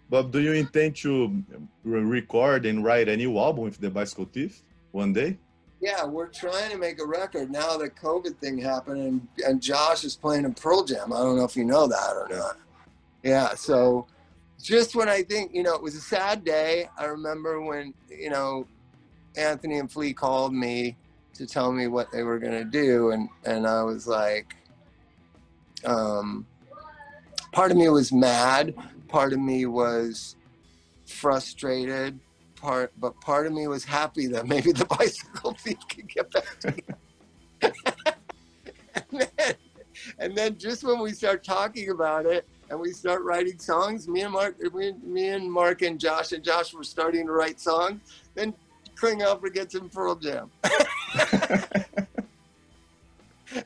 [0.09, 1.43] but do you intend to
[1.83, 5.39] record and write a new album with the Bicycle Thief one day?
[5.81, 10.05] Yeah, we're trying to make a record now that COVID thing happened, and, and Josh
[10.05, 11.13] is playing in Pearl Jam.
[11.13, 12.57] I don't know if you know that or not
[13.27, 14.07] yeah so
[14.63, 16.89] just when i think you know it was a sad day.
[16.97, 18.67] I remember when you know
[19.37, 20.97] anthony and flea called me
[21.35, 24.55] to tell me what they were going to do and and i was like
[25.85, 26.47] um
[27.53, 28.75] part of me was mad
[29.09, 30.37] part of me was
[31.07, 32.19] frustrated
[32.55, 36.61] part but part of me was happy that maybe the bicycle thief could get back
[36.61, 36.99] together
[39.11, 39.55] and, then,
[40.19, 44.09] and then just when we start talking about it and we start writing songs.
[44.09, 47.61] Me and Mark, me, me and Mark and Josh and Josh were starting to write
[47.61, 48.01] songs.
[48.35, 48.55] Then
[48.97, 50.51] Klinghoffer gets in Pearl Jam.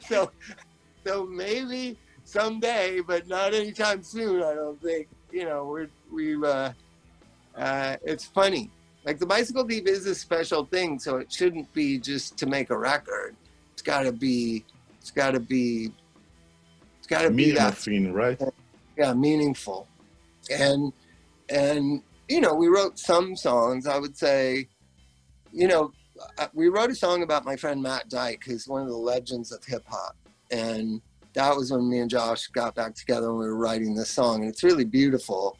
[0.08, 0.30] so,
[1.06, 4.42] so maybe someday, but not anytime soon.
[4.42, 5.08] I don't think.
[5.30, 6.36] You know, we're we.
[6.36, 6.72] Uh,
[7.56, 8.70] uh, it's funny.
[9.04, 12.70] Like the bicycle thief is a special thing, so it shouldn't be just to make
[12.70, 13.34] a record.
[13.72, 14.64] It's got to be.
[15.00, 15.92] It's got to be.
[16.98, 18.40] It's got to be that thing, right?
[18.96, 19.86] Yeah meaningful.
[20.50, 20.92] And
[21.48, 23.86] and you know we wrote some songs.
[23.86, 24.68] I would say
[25.52, 25.92] you know
[26.38, 29.52] uh, we wrote a song about my friend matt dike who's one of the legends
[29.52, 30.14] of hip-hop
[30.50, 31.00] and
[31.34, 34.40] that was when me and josh got back together and we were writing this song.
[34.40, 35.56] And it's really beautiful.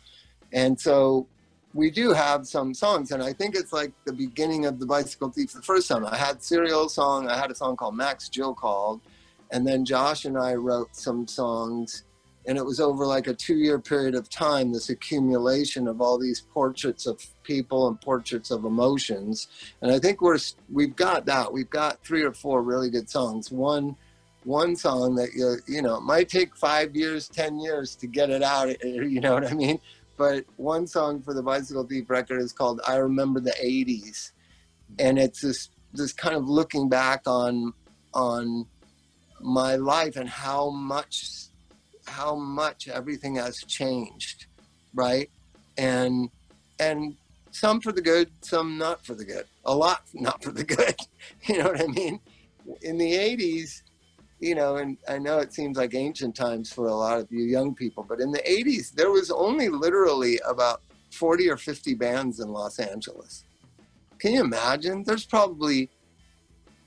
[0.52, 1.28] And so
[1.74, 3.12] we do have some songs.
[3.12, 6.04] And i think it's like the beginning of the bicycle thief the first time.
[6.04, 7.28] I had cereal song.
[7.28, 9.00] I had a song called max jill called.
[9.52, 12.04] And then josh and i wrote some songs
[12.46, 16.18] and it was over like a two year period of time this accumulation of all
[16.18, 19.48] these portraits of people and portraits of emotions.
[19.82, 20.38] And i think we're
[20.70, 21.52] we've got that.
[21.52, 23.50] We've got three or four really good songs.
[23.50, 23.96] One
[24.44, 28.42] one song that you you know might take five years ten years to get it
[28.42, 29.78] out eh, eh, you know what i mean?
[30.16, 34.32] But one song for the bicycle thief record is called i remember the 80s
[34.98, 37.72] and it's this this kind of looking back on
[38.14, 38.66] on
[39.40, 41.49] my life and how much
[42.10, 44.46] how much everything has changed,
[44.94, 45.30] right?
[45.78, 46.28] And
[46.78, 47.16] and
[47.52, 49.46] some for the good, some not for the good.
[49.64, 50.96] A lot not for the good.
[51.48, 52.18] you know what I mean?
[52.82, 53.82] In the 80s,
[54.40, 57.44] you know, and I know it seems like ancient times for a lot of you
[57.44, 60.80] young people, but in the 80s, there was only literally about
[61.12, 63.44] 40 or 50 bands in Los Angeles.
[64.18, 65.04] Can you imagine?
[65.04, 65.90] There's probably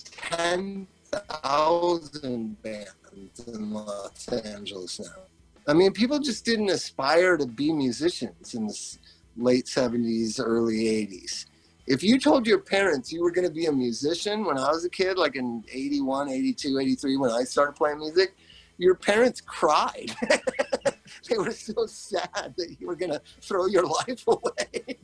[0.05, 3.02] 10,000 bands
[3.47, 5.23] in Los Angeles now.
[5.67, 8.97] I mean, people just didn't aspire to be musicians in the
[9.37, 11.45] late 70s, early 80s.
[11.85, 14.85] If you told your parents you were going to be a musician when I was
[14.85, 18.35] a kid, like in 81, 82, 83, when I started playing music,
[18.77, 20.15] your parents cried.
[21.29, 24.97] they were so sad that you were going to throw your life away.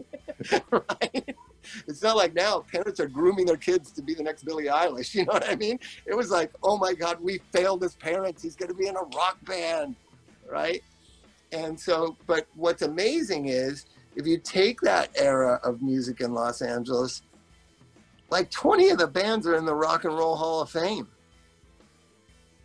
[0.72, 1.36] right?
[1.88, 5.13] It's not like now parents are grooming their kids to be the next Billie Eilish.
[5.13, 5.80] You know what I mean?
[6.06, 8.41] It was like, oh my God, we failed as parents.
[8.41, 9.95] He's going to be in a rock band,
[10.50, 10.82] right?
[11.52, 16.62] And so, but what's amazing is if you take that era of music in Los
[16.62, 17.22] Angeles,
[18.30, 21.08] like 20 of the bands are in the Rock and Roll Hall of Fame.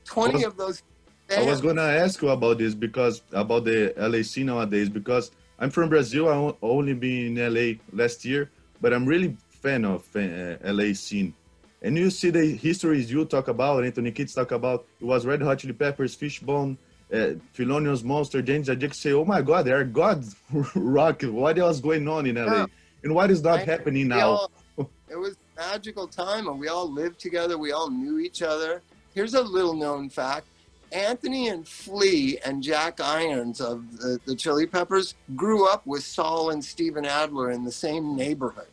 [0.04, 0.82] 20 of those.
[1.28, 1.46] Bands.
[1.46, 5.30] I was going to ask you about this because about the LA scene nowadays because
[5.58, 6.28] I'm from Brazil.
[6.28, 11.34] I only been in LA last year, but I'm really fan of uh, LA scene.
[11.80, 14.86] And you see the histories you talk about, Anthony Kiedis talk about.
[15.00, 16.78] It was Red Hot Chili Peppers, Fishbone,
[17.12, 20.36] uh, Thelonious Monster, James Addict say, "Oh my God, they are gods
[20.74, 21.22] rock.
[21.22, 22.66] What was going on in LA, yeah.
[23.02, 24.50] and what is not happening now?" All,
[25.08, 27.58] it was magical time, and we all lived together.
[27.58, 28.82] We all knew each other.
[29.14, 30.46] Here's a little known fact:
[30.94, 36.50] Anthony and Flea and Jack Irons of the, the Chili Peppers grew up with Saul
[36.50, 38.68] and Steven Adler in the same neighborhood.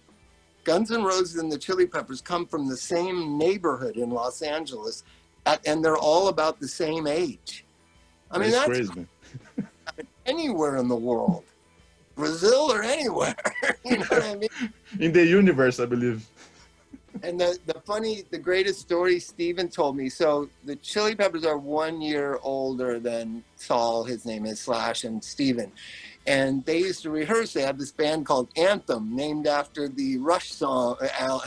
[0.63, 5.03] Guns N' Roses and the Chili Peppers come from the same neighborhood in Los Angeles,
[5.47, 7.65] at, and they're all about the same age.
[8.29, 9.07] I mean, that's, that's crazy.
[10.27, 11.43] anywhere in the world,
[12.15, 13.35] Brazil or anywhere.
[13.85, 14.49] you know what I mean?
[14.99, 16.27] In the universe, I believe.
[17.23, 20.09] And the, the funny, the greatest story Steven told me.
[20.09, 25.23] So the Chili Peppers are one year older than Saul, his name is Slash, and
[25.23, 25.71] Steven.
[26.27, 27.53] And they used to rehearse.
[27.53, 31.43] They had this band called Anthem, named after the Rush song al-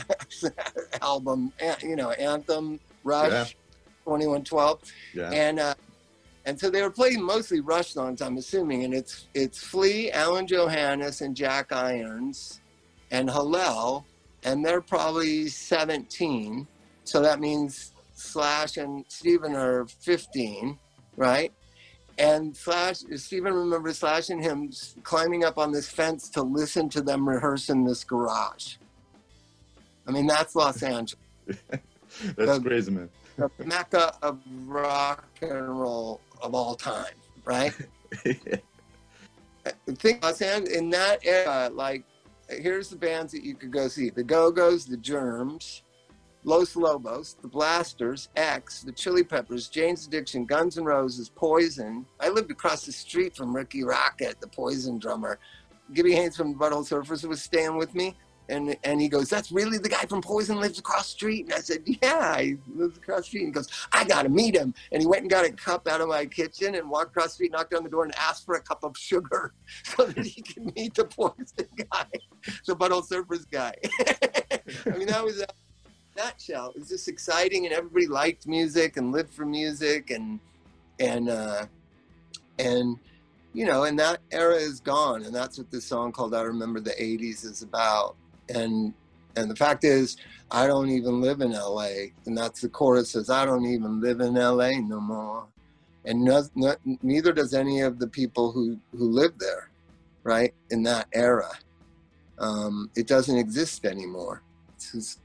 [1.01, 3.43] album, you know, Anthem, Rush, yeah.
[4.05, 4.81] 2112.
[5.13, 5.31] Yeah.
[5.31, 5.75] And uh,
[6.45, 8.83] and so they were playing mostly Rush songs, I'm assuming.
[8.83, 12.61] And it's it's Flea, Alain Johannes, and Jack Irons,
[13.11, 14.05] and Hillel,
[14.45, 16.65] and they're probably 17.
[17.03, 20.79] So that means Slash and Steven are 15,
[21.17, 21.51] right?
[22.17, 24.71] And Slash, Steven remembers Slash and him
[25.03, 28.75] climbing up on this fence to listen to them rehearse in this garage.
[30.07, 31.19] I mean, that's Los Angeles.
[31.47, 31.81] that's
[32.35, 33.09] the, crazy, man.
[33.37, 37.73] the mecca of rock and roll of all time, right?
[39.87, 42.05] Think Los Angeles in that era, like
[42.49, 45.83] here's the bands that you could go see: the Go Go's, the Germs,
[46.43, 52.05] Los Lobos, the Blasters, X, the Chili Peppers, Jane's Addiction, Guns N' Roses, Poison.
[52.19, 55.39] I lived across the street from Rikki Rockett, the Poison drummer.
[55.93, 58.17] Gibby Haynes from the Butthole Surfers was staying with me.
[58.49, 61.45] And and he goes, That's really the guy from Poison lives across the street.
[61.45, 63.43] And I said, Yeah, he lives across the street.
[63.45, 64.73] And he goes, I gotta meet him.
[64.91, 67.33] And he went and got a cup out of my kitchen and walked across the
[67.33, 69.53] street, knocked on the door, and asked for a cup of sugar
[69.83, 72.05] so that he could meet the Poison guy,
[72.65, 73.73] the Butthole Surfers guy.
[74.93, 75.47] I mean, that was a
[76.15, 76.69] nutshell.
[76.69, 80.39] It was just exciting and everybody liked music and lived for music and
[80.99, 81.65] and uh
[82.57, 82.97] and
[83.55, 86.81] you know, and that era is gone, and that's what this song called "I Remember
[86.81, 88.17] the '80s" is about
[88.49, 88.93] and
[89.35, 90.17] and the fact is
[90.51, 91.87] i don't even live in la
[92.25, 95.47] and that's the chorus says i don't even live in la no more.
[96.07, 99.69] And no, no, neither does any of the people who who live there
[100.23, 101.51] right in that era.
[102.37, 104.43] Um, it doesn't exist anymore.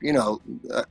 [0.01, 0.41] You know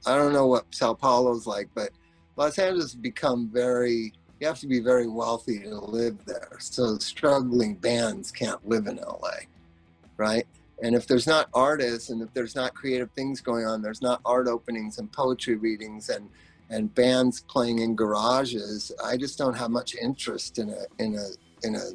[0.05, 1.89] i don't know what sao paulo's like but
[2.35, 6.55] los angeles has become very you have to be very wealthy to live there.
[6.59, 9.31] So struggling bands can't live in la
[10.17, 10.45] right
[10.81, 14.21] and if there's not artists and if there's not creative things going on, there's not
[14.25, 16.29] art openings and poetry readings and
[16.69, 21.67] and bands playing in garages, I just don't have much interest in a in a
[21.67, 21.91] in a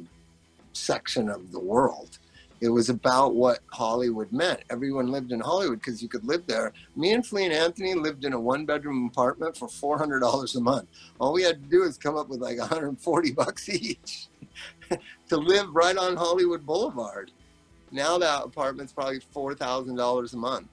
[0.73, 2.19] section of the world.
[2.61, 4.61] It was about what Hollywood meant.
[4.69, 6.73] Everyone lived in Hollywood because you could live there.
[6.95, 10.55] Me and Flea and Anthony lived in a one bedroom apartment for four hundred dollars
[10.55, 10.89] a month.
[11.19, 14.27] All we had to do is come up with like 140 bucks each
[15.29, 17.31] to live right on Hollywood Boulevard
[17.91, 20.67] now that apartment's probably four thousand dollars a month.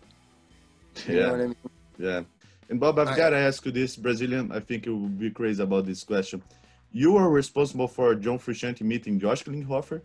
[1.06, 1.32] You yeah.
[1.32, 1.56] I mean?
[1.98, 2.22] Yeah.
[2.68, 4.50] And Bob, I've got to ask you this, Brazilian.
[4.50, 6.42] I think you would be crazy about this question.
[6.90, 10.02] You were responsible for John Frusciante meeting Josh Klinghoffer?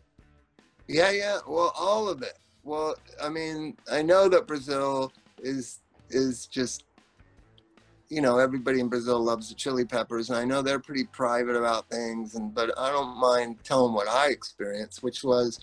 [0.87, 1.39] Yeah, yeah.
[1.47, 2.37] Well, all of it.
[2.63, 5.79] Well, I mean, I know that Brazil is
[6.09, 6.83] is just
[8.09, 11.55] you know everybody in Brazil loves the chili peppers, and I know they're pretty private
[11.55, 15.59] about things, and but I don't mind telling what I experienced, which was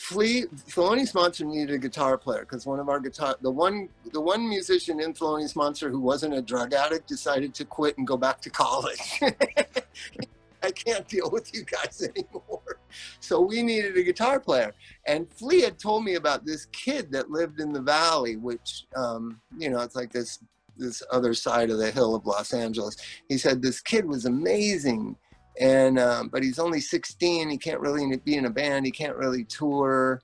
[0.00, 4.20] Flea Thelonious Monster needed a guitar player because one of our guitar the one the
[4.20, 8.16] one musician in Thelonious Monster who wasn't a drug addict decided to quit and go
[8.16, 9.20] back to college.
[10.62, 12.78] I can't deal with you guys anymore.
[13.20, 14.72] So we needed a guitar player.
[15.06, 19.38] And Flea had told me about this kid that lived in the valley, which um,
[19.58, 20.38] you know, it's like this
[20.78, 22.96] this other side of the hill of Los Angeles.
[23.28, 25.16] He said this kid was amazing
[25.60, 27.50] and um, but he's only 16.
[27.50, 28.86] He can't really be in a band.
[28.86, 30.22] He can't really tour.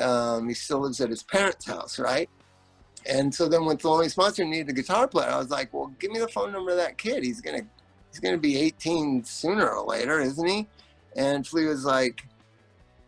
[0.00, 2.28] Um, he still lives at his parents' house, right?
[3.06, 6.10] And so then when Thelonious Monster needed a guitar player, I was like, well, give
[6.10, 7.24] me the phone number of that kid.
[7.24, 7.62] He's gonna
[8.10, 10.66] he's gonna be 18 sooner or later, isn't he?
[11.16, 12.22] And Flea was like,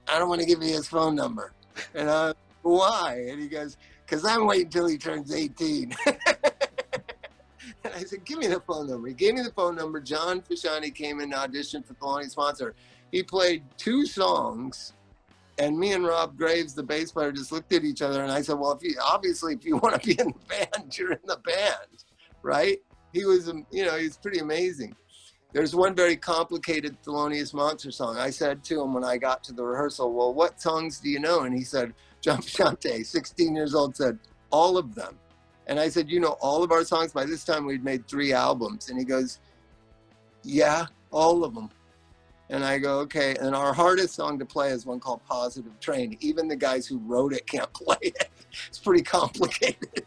[0.09, 1.53] I don't want to give you his phone number.
[1.95, 2.33] And I,
[2.63, 3.27] why?
[3.29, 5.95] And he goes, because I'm waiting till he turns 18.
[7.85, 9.09] and I said, give me the phone number.
[9.09, 10.01] He gave me the phone number.
[10.01, 12.75] John Frusciante came in auditioned for Thelonious Monster.
[13.11, 14.93] He played two songs
[15.61, 18.41] and me and Rob Graves, the bass player, just looked at each other, and I
[18.41, 21.27] said, "Well, if you obviously if you want to be in the band, you're in
[21.27, 22.05] the band,
[22.43, 22.79] right?"
[23.13, 24.95] He was, um, you know, he's pretty amazing.
[25.53, 28.17] There's one very complicated Thelonious Monster song.
[28.17, 31.21] I said to him when I got to the rehearsal, "Well, what songs do you
[31.21, 34.19] know?" And he said, "John Frusciante, 16 years old, said
[34.51, 35.19] all of them."
[35.71, 38.35] And I said, "You know all of our songs?" By this time, we'd made three
[38.35, 39.39] albums, and he goes,
[40.43, 41.71] "Yeah, all of them."
[42.51, 43.37] And I go, okay.
[43.41, 46.19] And our hardest song to play is one called Positive Train.
[46.21, 48.29] Even the guys who wrote it can't play it.
[48.67, 50.05] It's pretty complicated.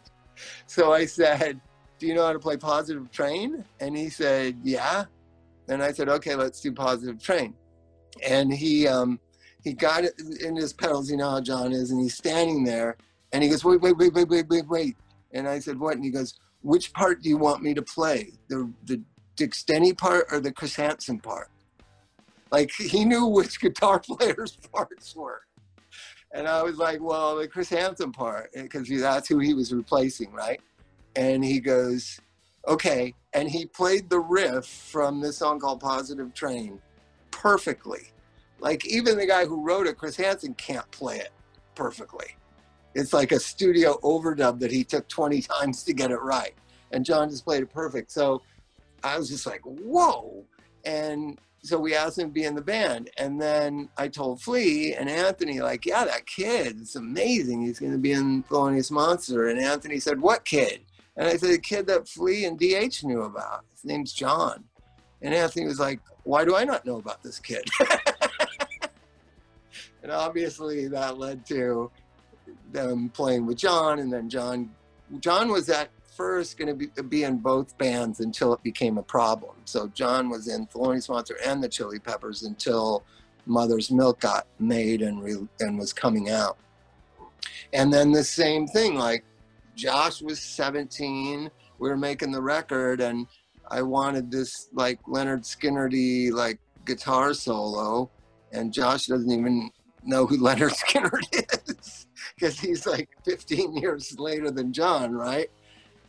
[0.66, 1.58] So I said,
[1.98, 3.64] do you know how to play Positive Train?
[3.80, 5.04] And he said, yeah.
[5.68, 7.54] And I said, okay, let's do Positive Train.
[8.22, 9.18] And he, um,
[9.62, 10.12] he got it
[10.42, 12.98] in his pedals, you know how John is, and he's standing there
[13.32, 14.96] and he goes, wait, wait, wait, wait, wait, wait, wait.
[15.34, 15.96] And I said, what?
[15.96, 18.32] And he goes, which part do you want me to play?
[18.48, 19.02] The, the
[19.36, 21.50] Dix Denney part or the Chris Hansen part?
[22.50, 25.42] Like he knew which guitar players' parts were.
[26.32, 30.32] And I was like, well, the Chris Hansen part, because that's who he was replacing,
[30.32, 30.60] right?
[31.14, 32.18] And he goes,
[32.66, 33.14] okay.
[33.34, 36.80] And he played the riff from this song called Positive Train
[37.30, 38.10] perfectly.
[38.58, 41.30] Like even the guy who wrote it, Chris Hansen, can't play it
[41.76, 42.36] perfectly.
[42.94, 46.54] It's like a studio overdub that he took 20 times to get it right.
[46.92, 48.10] And John just played it perfect.
[48.10, 48.42] So
[49.02, 50.44] I was just like, whoa.
[50.84, 53.10] And so we asked him to be in the band.
[53.16, 57.62] And then I told Flea and Anthony, like, yeah, that kid, it's amazing.
[57.62, 59.48] He's going to be in Thelonious Monster.
[59.48, 60.80] And Anthony said, what kid?
[61.16, 63.64] And I said, the kid that Flea and DH knew about.
[63.72, 64.64] His name's John.
[65.22, 67.64] And Anthony was like, why do I not know about this kid?
[70.02, 71.90] and obviously that led to
[72.72, 73.98] them playing with John.
[73.98, 74.70] And then John,
[75.20, 79.02] John was at first going to be, be in both bands until it became a
[79.02, 79.56] problem.
[79.64, 83.04] So John was in Thelonious Monster and the Chili Peppers until
[83.46, 86.56] Mother's Milk got made and re- and was coming out.
[87.72, 89.24] And then the same thing, like
[89.74, 93.26] Josh was 17, we were making the record, and
[93.68, 98.10] I wanted this like Lynyrd Skynyrd like guitar solo,
[98.52, 99.70] and Josh doesn't even
[100.06, 105.50] know who Lynyrd Skynyrd is because he's like 15 years later than John, right?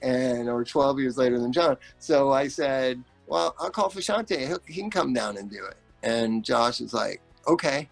[0.02, 1.78] and or 12 years later than John.
[2.00, 4.60] So I said, well, I'll call Frusciante.
[4.68, 5.76] He can come down and do it.
[6.04, 7.90] And Josh is like, okay.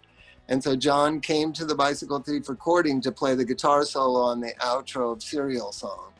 [0.47, 4.41] And so John came to the Bicycle Thief recording to play the guitar solo on
[4.41, 6.11] the outro of Cereal Song.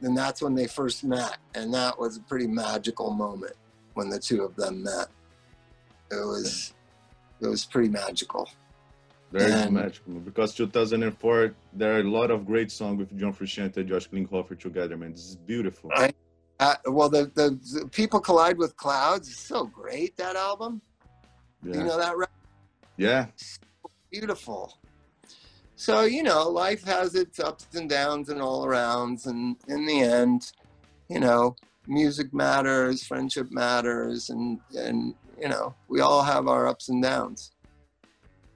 [0.00, 1.38] And that's when they first met.
[1.54, 3.54] And that was a pretty magical moment
[3.94, 5.08] when the two of them met.
[6.10, 6.74] It was,
[7.40, 8.48] it was pretty magical.
[9.32, 13.88] Very magical because 2004 there are a lot of great songs with John Frusciante and
[13.88, 15.12] Josh Klinghoffer together, man.
[15.12, 15.90] This is beautiful.
[15.94, 16.12] I,
[16.60, 20.16] uh, well, the, the, the People Collide with Clouds is so great.
[20.16, 20.80] That album,
[21.64, 21.74] yeah.
[21.74, 22.14] you know that.
[22.96, 23.58] Yeah, so
[24.10, 24.78] beautiful.
[25.74, 30.00] So you know, life has its ups and downs and all arounds, and in the
[30.00, 30.52] end,
[31.08, 31.56] you know,
[31.88, 37.50] music matters, friendship matters, and and you know, we all have our ups and downs.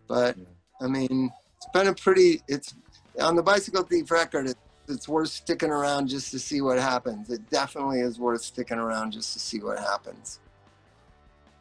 [0.07, 0.45] But yeah
[0.81, 2.43] I mean, it's been a pretty.
[2.49, 2.75] It's
[3.21, 4.47] on the Bicycle Thief record.
[4.49, 4.57] It,
[4.89, 7.31] it's worth sticking around just to see what happens.
[7.31, 10.41] It definitely is worth sticking around just to see what happens.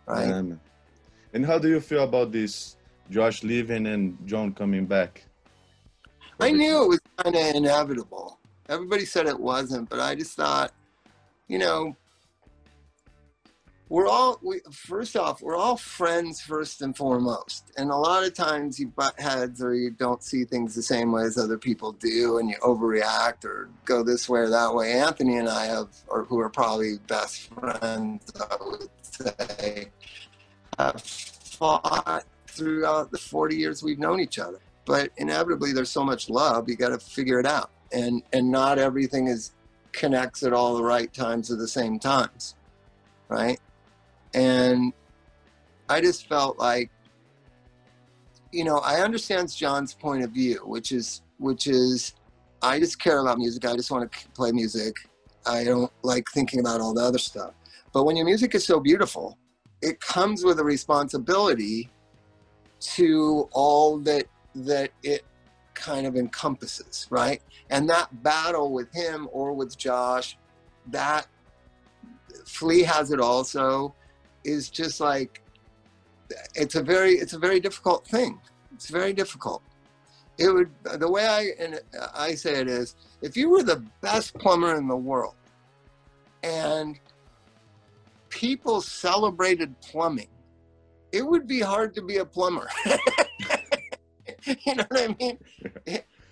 [0.08, 0.32] Right.
[0.32, 0.60] Um,
[1.34, 2.76] and how do you feel about this,
[3.12, 5.24] Josh leaving and John coming back?
[6.40, 8.40] I knew it was kind of inevitable.
[8.70, 10.72] Everybody said it wasn't, but I just thought,
[11.48, 11.96] you know,
[13.90, 17.72] we're all we, first off we're all friends first and foremost.
[17.76, 21.12] And a lot of times you butt heads or you don't see things the same
[21.12, 24.94] way as other people do and you overreact or go this way or that way.
[24.94, 29.88] Anthony and i have or who are probably best friends i would say
[30.78, 34.60] have fought throughout the 40 years we've known each other.
[34.86, 37.72] But inevitably there's so much love you got to figure it out.
[37.92, 39.52] And and not everything is
[39.92, 42.54] connects at all the right times at the same times
[43.28, 43.60] right
[44.34, 44.94] and
[45.90, 46.90] I just felt like,
[48.52, 52.14] you know, I understand John's point of view, which is, which is,
[52.62, 53.66] I just care about music.
[53.66, 54.96] I just want to play music.
[55.46, 57.54] I don't like thinking about all the other stuff.
[57.94, 59.38] But when your music is so beautiful,
[59.82, 61.90] it comes with a responsibility
[62.80, 64.26] to all that
[64.56, 65.26] that it
[65.74, 67.42] kind of encompasses, right?
[67.70, 70.38] And that battle with him or with Josh,
[70.88, 71.28] that
[72.46, 73.96] Flea has it also,
[74.44, 75.42] is just like
[76.56, 78.40] it's a very it's a very difficult thing.
[78.74, 79.62] It's very difficult.
[80.38, 81.80] It would the way I and
[82.14, 85.36] I say it is if you were the best plumber in the world
[86.44, 87.00] and
[88.30, 90.30] people celebrated plumbing,
[91.12, 92.70] it would be hard to be a plumber.
[94.46, 95.38] you know what I mean?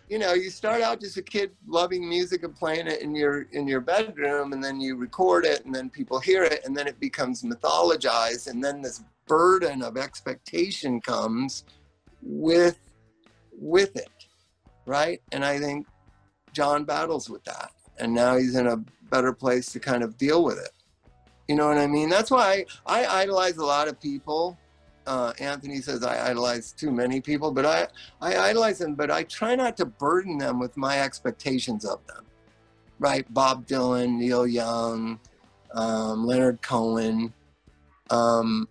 [0.10, 3.42] You know, you start out just a kid loving music and playing it in your
[3.52, 6.88] in your bedroom, and then you record it, and then people hear it, and then
[6.88, 11.66] it becomes mythologized, and then this burden of expectation comes
[12.22, 12.80] with
[13.52, 14.10] with it,
[14.86, 15.22] right?
[15.34, 15.86] And I think
[16.54, 18.78] John battles with that, and now he's in a
[19.10, 20.72] better place to kind of deal with it.
[21.50, 22.10] You know what I mean?
[22.10, 24.58] That's why I, I idolize a lot of people.
[25.08, 27.88] Uh, Anthony says I idolize too many people, but I,
[28.22, 32.26] I idolize them, but I try not to burden them with my expectations of them.
[33.00, 33.26] Right?
[33.34, 35.20] Bob Dylan, Neil Young,
[35.74, 37.34] um, Leonard Cohen.
[38.10, 38.68] Um,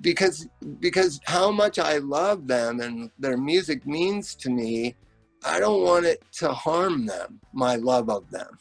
[0.00, 0.48] because
[0.80, 4.96] because how much I love them and their music means to me,
[5.44, 8.58] I don't want it to harm them, my love of them,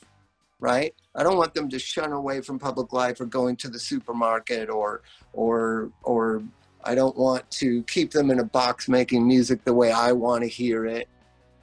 [0.59, 0.93] right?
[1.16, 4.70] I don't want them to shun away from public life or going to the supermarket
[4.70, 5.01] or
[5.34, 6.43] or or
[6.84, 10.43] I don't want to keep them in a box making music the way I want
[10.43, 11.07] to hear it.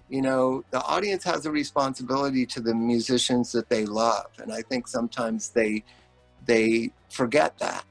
[0.09, 4.63] You know, the audience has a responsibility to the musicians that they love, and I
[4.63, 5.85] think sometimes they
[6.47, 7.85] they forget that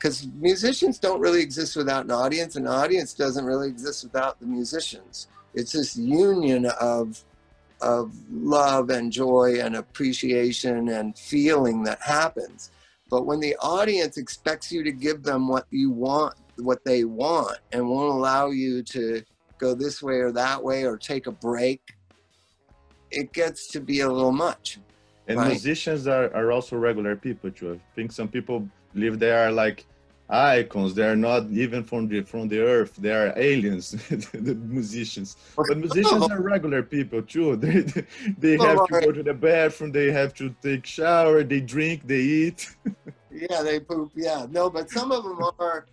[0.00, 4.40] because musicians don't really exist without an audience, and an audience doesn't really exist without
[4.40, 5.28] the musicians.
[5.52, 7.22] It's this union of
[7.82, 12.70] of love and joy and appreciation and feeling that happens.
[13.10, 17.58] But when the audience expects you to give them what you want, what they want,
[17.72, 19.22] and won't allow you to
[19.58, 21.82] go this way or that way or take a break,
[23.10, 24.78] it gets to be a little much.
[25.26, 25.48] And right?
[25.48, 27.74] musicians are, are also regular people too.
[27.74, 29.86] I think some people believe they are like
[30.30, 30.94] icons.
[30.94, 32.94] They are not even from the from the earth.
[32.96, 33.90] They are aliens.
[34.10, 37.56] the musicians, but musicians are regular people too.
[37.60, 37.82] They
[38.38, 39.92] they have to go to the bathroom.
[39.92, 41.42] They have to take shower.
[41.42, 42.06] They drink.
[42.06, 42.74] They eat.
[43.30, 44.12] yeah, they poop.
[44.14, 45.86] Yeah, no, but some of them are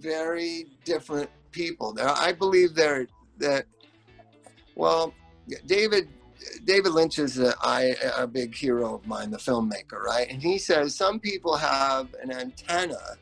[0.00, 1.96] very different people.
[2.00, 3.06] I believe they're
[3.38, 3.66] that.
[4.74, 5.12] Well,
[5.66, 6.08] David
[6.64, 10.28] David Lynch is a, I, a big hero of mine, the filmmaker, right?
[10.30, 13.16] And he says some people have an antenna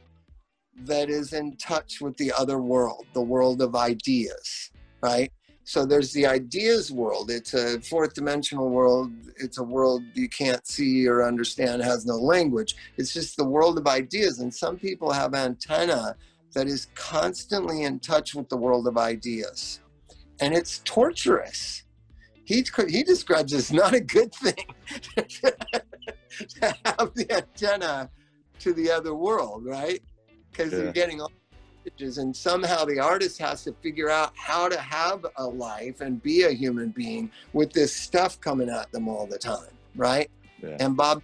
[0.86, 4.70] that is in touch with the other world, the world of ideas,
[5.02, 5.30] right?
[5.64, 7.30] So there's the ideas world.
[7.30, 9.12] It's a fourth dimensional world.
[9.36, 12.74] It's a world you can't see or understand, has no language.
[12.96, 14.40] It's just the world of ideas.
[14.40, 16.16] And some people have antenna
[16.54, 19.80] that is constantly in touch with the world of ideas.
[20.40, 21.84] And it's torturous.
[22.44, 24.56] He, he describes as not a good thing
[25.16, 28.10] to have the antenna
[28.58, 30.02] to the other world, right?
[30.50, 30.78] Because yeah.
[30.78, 31.30] they're getting all
[31.84, 36.22] messages and somehow the artist has to figure out how to have a life and
[36.22, 40.30] be a human being with this stuff coming at them all the time right
[40.62, 40.76] yeah.
[40.80, 41.22] and bob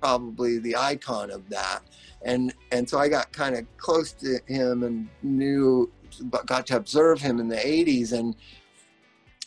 [0.00, 1.80] probably the icon of that
[2.24, 5.90] and and so i got kind of close to him and knew
[6.46, 8.36] got to observe him in the 80s and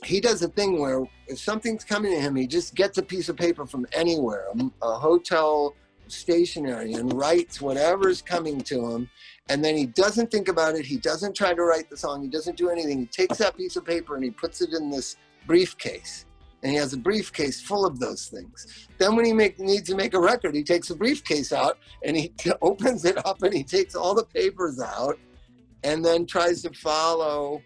[0.03, 3.29] he does a thing where if something's coming to him he just gets a piece
[3.29, 5.75] of paper from anywhere a, a hotel
[6.11, 9.09] stationery and writes whatever's coming to him.
[9.49, 10.85] And then he doesn't think about it.
[10.85, 12.21] He doesn't try to write the song.
[12.21, 12.99] He doesn't do anything.
[12.99, 16.25] He takes that piece of paper and he puts it in this briefcase.
[16.61, 18.87] And he has a briefcase full of those things.
[18.97, 22.17] Then, when he make, needs to make a record, he takes a briefcase out and
[22.17, 25.17] he opens it up and he takes all the papers out
[25.83, 27.61] and then tries to follow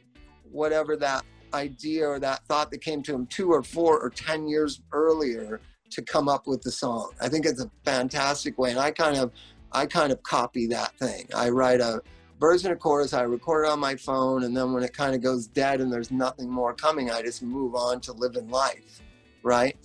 [0.52, 4.48] whatever that idea or that thought that came to him two or four or 10
[4.48, 5.60] years earlier
[5.93, 7.11] to come up with the song.
[7.21, 9.31] I think it's a fantastic way, and I kind of,
[9.71, 11.27] I kind of copy that thing.
[11.36, 12.01] I write a
[12.39, 15.15] verse and a chorus, I record it on my phone, and then when it kind
[15.15, 19.01] of goes dead and there's nothing more coming, I just move on to living life,
[19.43, 19.77] right?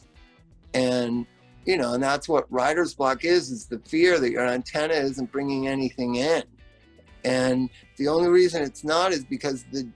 [0.74, 1.26] And
[1.66, 5.30] you know, and that's what writer's block is: is the fear that your antenna isn't
[5.30, 6.42] bringing anything in,
[7.24, 9.86] and the only reason it's not is because the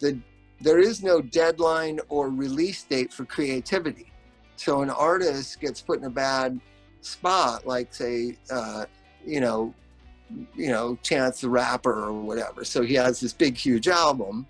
[0.00, 0.18] the
[0.60, 4.12] there is no deadline or release date for creativity
[4.56, 6.60] so an artist gets put in a bad
[7.00, 8.86] spot, like say, uh,
[9.24, 9.74] you know,
[10.54, 12.64] you know, Chance the Rapper or whatever.
[12.64, 14.46] So he has this big, huge album.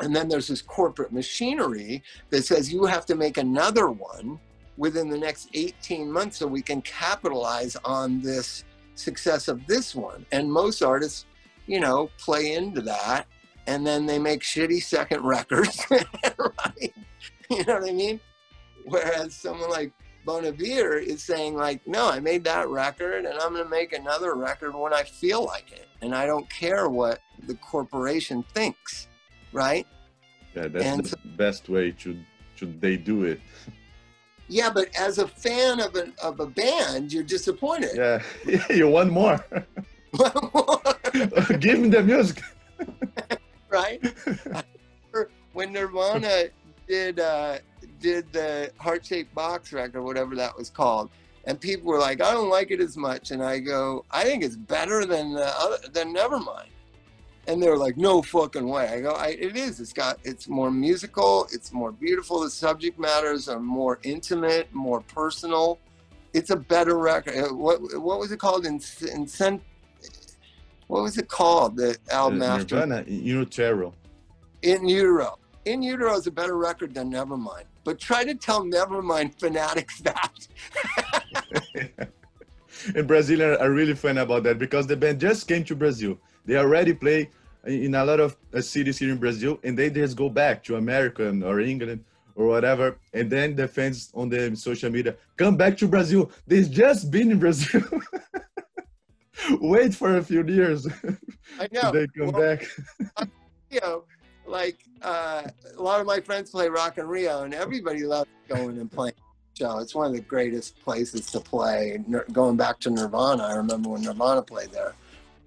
[0.00, 4.38] And then there's this corporate machinery that says you have to make another one
[4.76, 8.64] within the next 18 months so we can capitalize on this
[8.94, 10.26] success of this one.
[10.32, 11.26] And most artists,
[11.66, 13.26] you know, play into that
[13.66, 16.94] and then they make shitty second records, right?
[17.50, 18.20] You know what I mean?
[18.86, 19.92] Whereas someone like
[20.24, 23.92] Bon Iver is saying like, no, I made that record and I'm going to make
[23.92, 25.88] another record when I feel like it.
[26.00, 29.08] And I don't care what the corporation thinks,
[29.52, 29.86] right?
[30.54, 32.18] Yeah, that's And the so- best way to
[32.56, 33.40] should they do it.
[34.48, 37.92] Yeah, but as a fan of a, of a band, you're disappointed.
[37.94, 38.22] Yeah,
[38.70, 39.42] you want more?
[41.58, 42.42] Give me the music.
[43.70, 44.02] right?
[45.54, 46.46] When Nirvana
[46.86, 47.58] did uh,
[48.02, 51.10] did the heart shaped box record, whatever that was called,
[51.44, 54.42] and people were like, "I don't like it as much," and I go, "I think
[54.44, 56.68] it's better than the other, than Nevermind."
[57.48, 59.80] And they were like, "No fucking way!" I go, I, "It is.
[59.80, 60.18] It's got.
[60.22, 61.48] It's more musical.
[61.52, 62.40] It's more beautiful.
[62.40, 65.78] The subject matters are more intimate, more personal.
[66.34, 67.36] It's a better record.
[67.36, 68.66] Uh, What what was it called?
[68.66, 68.80] In,
[69.10, 69.26] in
[70.86, 71.76] what was it called?
[71.76, 73.40] The album after Nirvana, you know,
[74.62, 75.38] in Utero.
[75.64, 77.64] In Utero is a better record than Nevermind.
[77.84, 80.48] But try to tell Nevermind fanatics that.
[82.96, 86.18] and Brazilians are really fun about that because the band just came to Brazil.
[86.44, 87.30] They already play
[87.66, 90.76] in a lot of uh, cities here in Brazil, and they just go back to
[90.76, 92.04] America or England
[92.34, 92.98] or whatever.
[93.12, 96.30] And then the fans on the social media come back to Brazil.
[96.46, 97.82] They've just been in Brazil.
[99.60, 100.86] Wait for a few years.
[101.58, 101.90] I know.
[101.92, 102.68] they come Well, back.
[103.70, 104.04] You know,
[104.46, 105.42] like uh,
[105.76, 109.14] a lot of my friends play Rock in Rio, and everybody loves going and playing
[109.58, 109.78] show.
[109.78, 111.98] It's one of the greatest places to play.
[112.06, 114.94] Nir- Going back to Nirvana, I remember when Nirvana played there.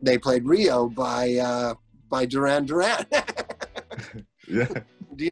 [0.01, 1.73] They played Rio by uh,
[2.09, 3.05] by Duran Duran.
[4.47, 4.67] Yeah.
[5.15, 5.31] Do you-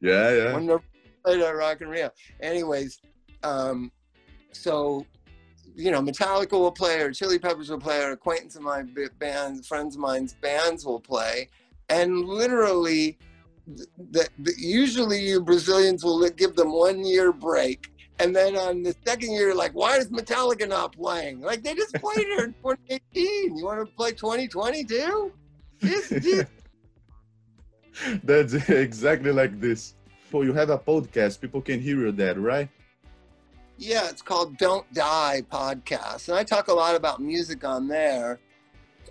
[0.00, 0.54] Yeah, yeah.
[0.54, 0.76] when they
[1.24, 2.10] played at Rock in Rio.
[2.40, 2.98] Anyways,
[3.42, 3.92] um,
[4.52, 5.04] so
[5.74, 9.08] you know, Metallica will play, or Chili Peppers will play, or acquaintance of my b-
[9.18, 11.48] bands, friends of mine's bands will play,
[11.88, 13.18] and literally,
[13.66, 17.92] the, the, usually you Brazilians will give them one year break.
[18.18, 21.42] And then on the second year, like, why is Metallica not playing?
[21.42, 23.56] Like, they just played here in 2018.
[23.56, 25.32] You want to play 2020 too?
[25.82, 26.50] Just, just
[28.24, 29.94] That's exactly like this.
[30.30, 32.68] So you have a podcast, people can hear you that, right?
[33.78, 36.28] Yeah, it's called Don't Die podcast.
[36.28, 38.40] And I talk a lot about music on there.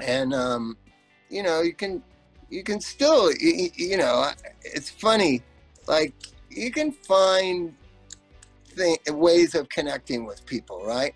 [0.02, 0.78] And um,
[1.30, 2.02] you know, you can
[2.56, 4.32] you can still you, you know,
[4.64, 5.44] it's funny
[5.88, 6.14] like
[6.50, 7.76] you can find
[8.76, 11.14] th- ways of connecting with people, right?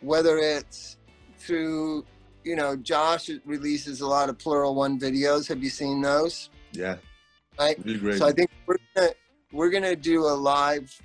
[0.00, 0.96] Whether it's
[1.38, 2.04] through,
[2.44, 5.48] you know, Josh releases a lot of Pluralone videos.
[5.48, 6.50] Have you seen those?
[6.72, 6.96] Yeah.
[7.58, 7.76] Right.
[8.16, 9.10] So I think we're gonna
[9.52, 10.96] we're gonna do a live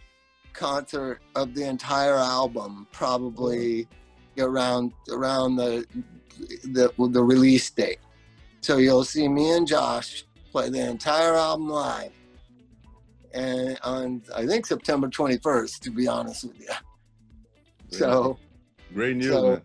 [0.53, 3.87] concert of the entire album, probably
[4.37, 5.85] around around the
[6.65, 7.99] the the release date.
[8.61, 12.11] So you'll see me and Josh play the entire album live,
[13.33, 16.67] and on I think September 21st, to be honest with you.
[17.89, 18.37] So
[18.93, 19.61] great news, so- man.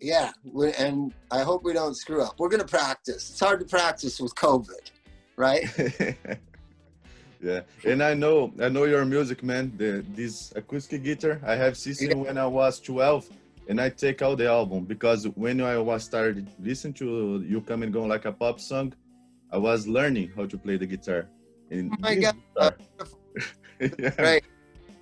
[0.00, 2.40] yeah, we, and I hope we don't screw up.
[2.40, 3.30] We're gonna practice.
[3.30, 4.90] It's hard to practice with COVID,
[5.36, 5.64] right?
[7.40, 9.72] yeah, and I know, I know your music, man.
[9.76, 13.30] The this acoustic guitar I have system when I was 12,
[13.68, 17.82] and I take out the album because when I was started listening to you come
[17.82, 18.92] and go like a pop song,
[19.52, 21.28] I was learning how to play the guitar.
[21.70, 22.34] And Oh my God.
[23.80, 24.44] yeah, Right.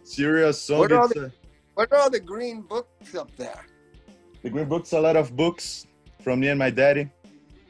[0.05, 0.79] cereal song.
[0.81, 1.29] What are uh,
[1.75, 3.61] What are all the green books up there?
[4.43, 5.87] The Green Book's a lot of books
[6.21, 7.09] from me and my daddy.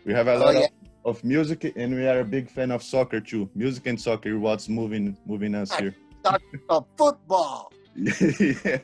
[0.07, 0.66] We have a Oh, lot yeah.
[1.05, 3.49] of, of music, and we are a big fan of soccer too.
[3.55, 5.95] Music and soccer, what's moving moving us here.
[6.24, 7.70] Uh, football.
[7.97, 8.78] yeah.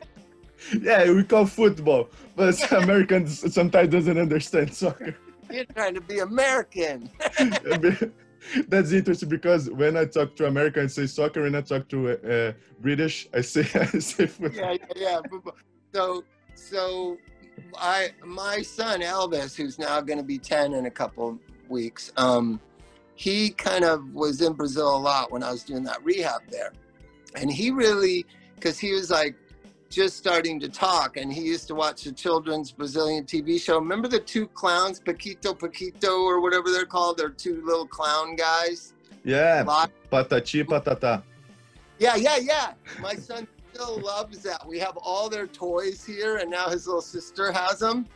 [0.80, 5.16] yeah, we call football, but Americans sometimes doesn't understand soccer.
[5.50, 7.10] You're trying to be American.
[8.68, 11.42] That's interesting because when I talk to Americans, I say soccer.
[11.42, 14.60] When I talk to uh, British, I say I say football.
[14.60, 15.20] yeah, yeah, yeah.
[15.28, 15.56] football.
[15.94, 17.16] So, so
[17.76, 21.38] I, my son Elvis, who's now going to be ten in a couple
[21.68, 22.60] weeks, um,
[23.14, 26.72] he kind of was in Brazil a lot when I was doing that rehab there,
[27.34, 29.34] and he really, because he was like
[29.90, 33.78] just starting to talk, and he used to watch the children's Brazilian TV show.
[33.78, 37.16] Remember the two clowns, Paquito, Paquito, or whatever they're called?
[37.18, 38.92] They're two little clown guys.
[39.24, 39.64] Yeah,
[40.12, 41.22] patati patata.
[41.98, 42.72] Yeah, yeah, yeah.
[43.00, 44.66] My son still loves that.
[44.66, 48.06] We have all their toys here, and now his little sister has them.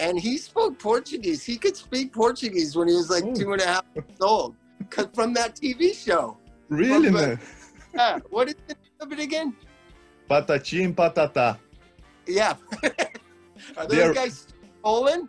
[0.00, 1.42] And he spoke Portuguese.
[1.44, 3.34] He could speak Portuguese when he was like Oh.
[3.34, 4.54] two and a half years old,
[4.90, 6.36] 'cause from that TV show.
[6.68, 7.40] Really, man?
[7.94, 8.18] Yeah.
[8.30, 9.56] What is the name of it again?
[10.28, 11.58] Patati and patata.
[12.26, 12.54] Yeah.
[13.76, 14.46] Are those They're- guys
[14.80, 15.28] stolen?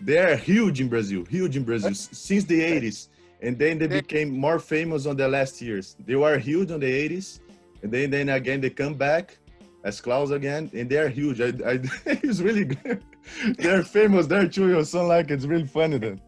[0.00, 3.08] They are huge in Brazil, huge in Brazil since the 80s.
[3.42, 5.96] And then they became more famous on the last years.
[6.06, 7.40] They were huge on the 80s.
[7.82, 9.36] And then, then again, they come back
[9.84, 10.70] as Klaus again.
[10.72, 11.40] And they are huge.
[11.40, 13.02] I, I, it's really good.
[13.58, 14.26] They're famous.
[14.28, 14.68] They're too.
[14.68, 16.20] Your son like it's really funny then.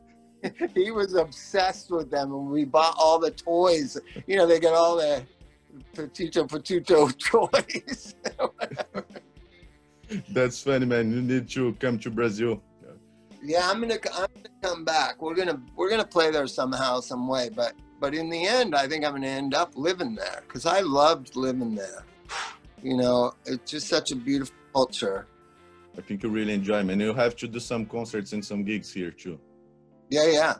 [0.75, 3.99] He was obsessed with them, and we bought all the toys.
[4.27, 5.23] You know, they got all the
[5.95, 8.15] Petito Petito toys.
[10.31, 11.13] That's funny, man.
[11.13, 12.63] You need to come to Brazil.
[13.43, 15.23] yeah, I'm gonna I'm gonna come back.
[15.23, 17.49] We're gonna we're gonna play there somehow, some way.
[17.55, 20.81] But but in the end, I think I'm gonna end up living there because I
[20.81, 22.05] loved living there.
[22.83, 25.27] You know, it's just such a beautiful culture.
[25.99, 26.99] I think you really enjoy, man.
[27.01, 29.39] You have to do some concerts and some gigs here too.
[30.09, 30.55] Yeah, yeah.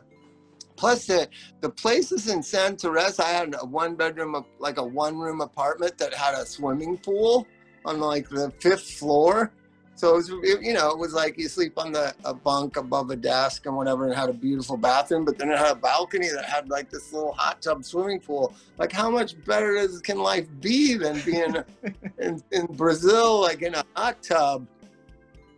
[0.75, 1.27] Plus the
[1.61, 5.97] the places in Santa Teresa, I had a one bedroom, like a one room apartment
[5.97, 7.47] that had a swimming pool
[7.85, 9.51] on like the fifth floor.
[9.95, 12.77] So it was, it- you know, it was like you sleep on the a bunk
[12.77, 15.25] above a desk and whatever, and had a beautiful bathroom.
[15.25, 18.53] But then it had a balcony that had like this little hot tub swimming pool.
[18.79, 21.55] Like, how much better is, can life be than being
[22.19, 24.65] in, in Brazil, like in a hot tub?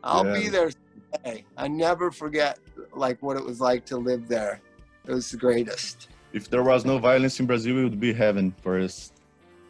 [0.04, 0.70] I'll be there
[1.14, 1.46] someday.
[1.56, 2.60] I never forget
[2.94, 4.60] like what it was like to live there.
[5.08, 6.10] It was the greatest.
[6.32, 9.12] If there was no violence in Brazil, it would be heaven for us.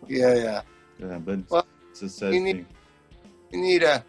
[0.07, 0.61] Yeah, yeah.
[0.99, 2.65] Yeah, but Well, it's a sad you need- thing.
[3.51, 4.03] You need a.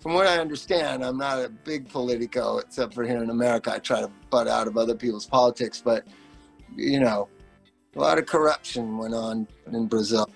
[0.00, 3.72] From what I understand, I'm not a big politico, except for here in America.
[3.74, 6.06] I try to butt out of other people's politics, but
[6.74, 7.28] you know,
[7.96, 10.28] a lot of corruption went on in Brazil.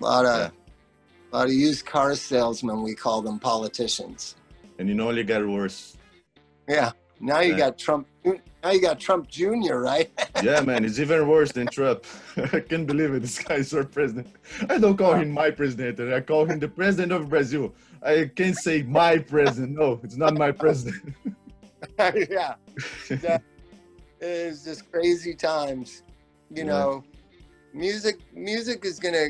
[0.00, 0.50] A lot of, Yeah.
[1.32, 2.82] a lot of used car salesmen.
[2.82, 4.36] We call them politicians.
[4.78, 5.96] And you know, it only get worse.
[6.68, 6.92] Yeah.
[7.20, 7.58] Now you Yeah.
[7.58, 8.06] got Trump.
[8.62, 9.76] Now you got Trump Jr.
[9.76, 10.10] Right?
[10.42, 12.04] yeah, man, it's even worse than Trump.
[12.36, 13.20] I can't believe it.
[13.20, 14.28] This guy is our president.
[14.68, 16.00] I don't call him my president.
[16.12, 17.74] I call him the president of Brazil.
[18.02, 19.76] I can't say my president.
[19.78, 21.14] No, it's not my president.
[21.98, 22.54] yeah.
[23.08, 23.42] That
[24.20, 26.02] is just crazy times.
[26.50, 26.70] You Yeah.
[26.72, 27.04] know,
[27.72, 29.28] music music is gonna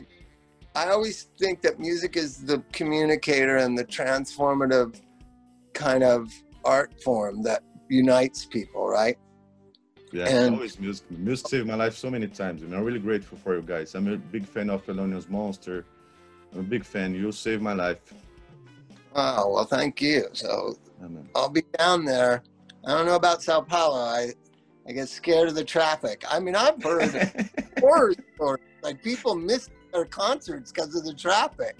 [0.74, 5.01] I always think that music is the communicator and the transformative
[5.74, 6.32] kind of
[6.64, 9.18] art form that unites people, right?
[10.12, 11.11] Yeah, And- always music.
[11.11, 12.62] Music saved my life so many times.
[12.62, 13.95] and I'm really grateful for you guys.
[13.95, 15.84] I'm a big fan of Thelonious Monster.
[16.53, 17.14] I'm a big fan.
[17.14, 18.01] You saved my life.
[19.14, 20.26] Oh well thank you.
[20.32, 21.28] So Amen.
[21.34, 22.43] I'll be down there.
[22.86, 23.97] I don't know about Sao Paulo.
[23.99, 24.32] I
[24.89, 26.24] I get scared of the traffic.
[26.30, 27.12] I mean I've heard
[27.80, 28.64] horror stories.
[28.82, 31.76] Like people miss their concerts because of the traffic.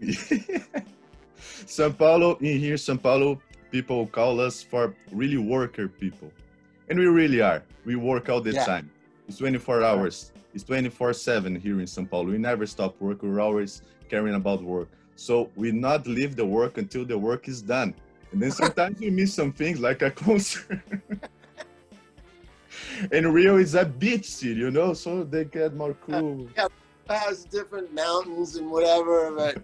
[1.66, 3.40] São Paulo, in here, São Paulo,
[3.70, 6.30] people call us for really worker people.
[6.88, 7.62] And we really are.
[7.84, 8.64] We work all the Yeah.
[8.64, 8.90] time.
[9.28, 10.32] It's 24 hours.
[10.54, 12.30] It's 24 7 here in São Paulo.
[12.30, 13.22] We never stop work.
[13.22, 14.88] We're always caring about work.
[15.16, 17.94] So we not leave the work until the work is done.
[18.32, 20.80] And then sometimes we miss some things like a concert.
[23.12, 26.48] and Rio is a beach city, you know, so they get more cool.
[26.56, 26.68] Yeah,
[27.08, 29.58] has different mountains and whatever, but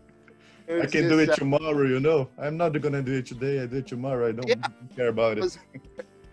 [0.68, 2.28] I can do it uh, tomorrow, you know.
[2.38, 3.60] I'm not gonna do it today.
[3.62, 4.28] I do it tomorrow.
[4.28, 4.54] I don't Yeah.
[4.96, 5.42] care about it.
[5.42, 5.58] Was-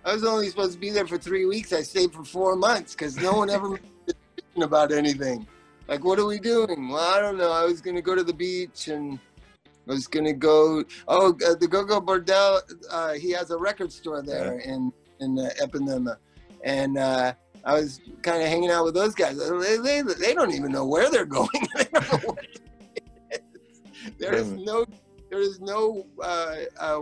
[0.04, 1.72] I was only supposed to be there for three weeks.
[1.74, 4.16] I stayed for four months because no one ever made
[4.64, 5.46] about anything.
[5.88, 6.90] Like, what are we doing?
[6.90, 7.52] Well, I don't know.
[7.52, 9.20] I was going to go to the beach and
[9.88, 10.84] I was going to go.
[11.08, 12.62] Oh, uh, the Gogol Bordello.
[12.90, 16.18] Uh, he has a record store there in in uh, Ipanema,
[16.64, 19.38] and uh, I was kind of hanging out with those guys.
[19.38, 21.50] They, they, they don't even know where they're going.
[24.18, 24.86] There is no
[25.30, 27.02] there is no uh, uh,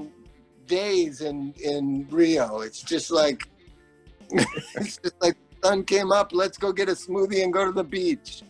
[0.67, 2.59] days in in Rio.
[2.61, 3.47] It's just like
[4.31, 6.31] it's just like sun came up.
[6.33, 8.43] Let's go get a smoothie and go to the beach.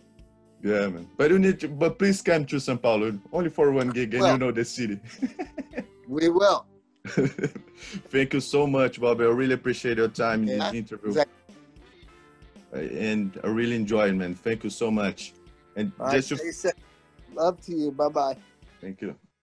[0.62, 1.08] Yeah, man.
[1.16, 1.68] But you need to.
[1.68, 4.64] But please come to São Paulo only for one gig, and Well- you know the
[4.64, 5.00] city.
[6.08, 6.66] We will.
[8.10, 9.24] Thank you so much, Bobby.
[9.24, 11.36] I really appreciate your time in Yeah, this interview, exactly.
[13.08, 14.34] and I really enjoy it, man.
[14.34, 15.32] Thank you so much.
[15.76, 16.72] And All right, just to stay safe.
[17.40, 17.90] Love to you.
[17.90, 18.36] Bye bye.
[18.80, 19.16] thank you.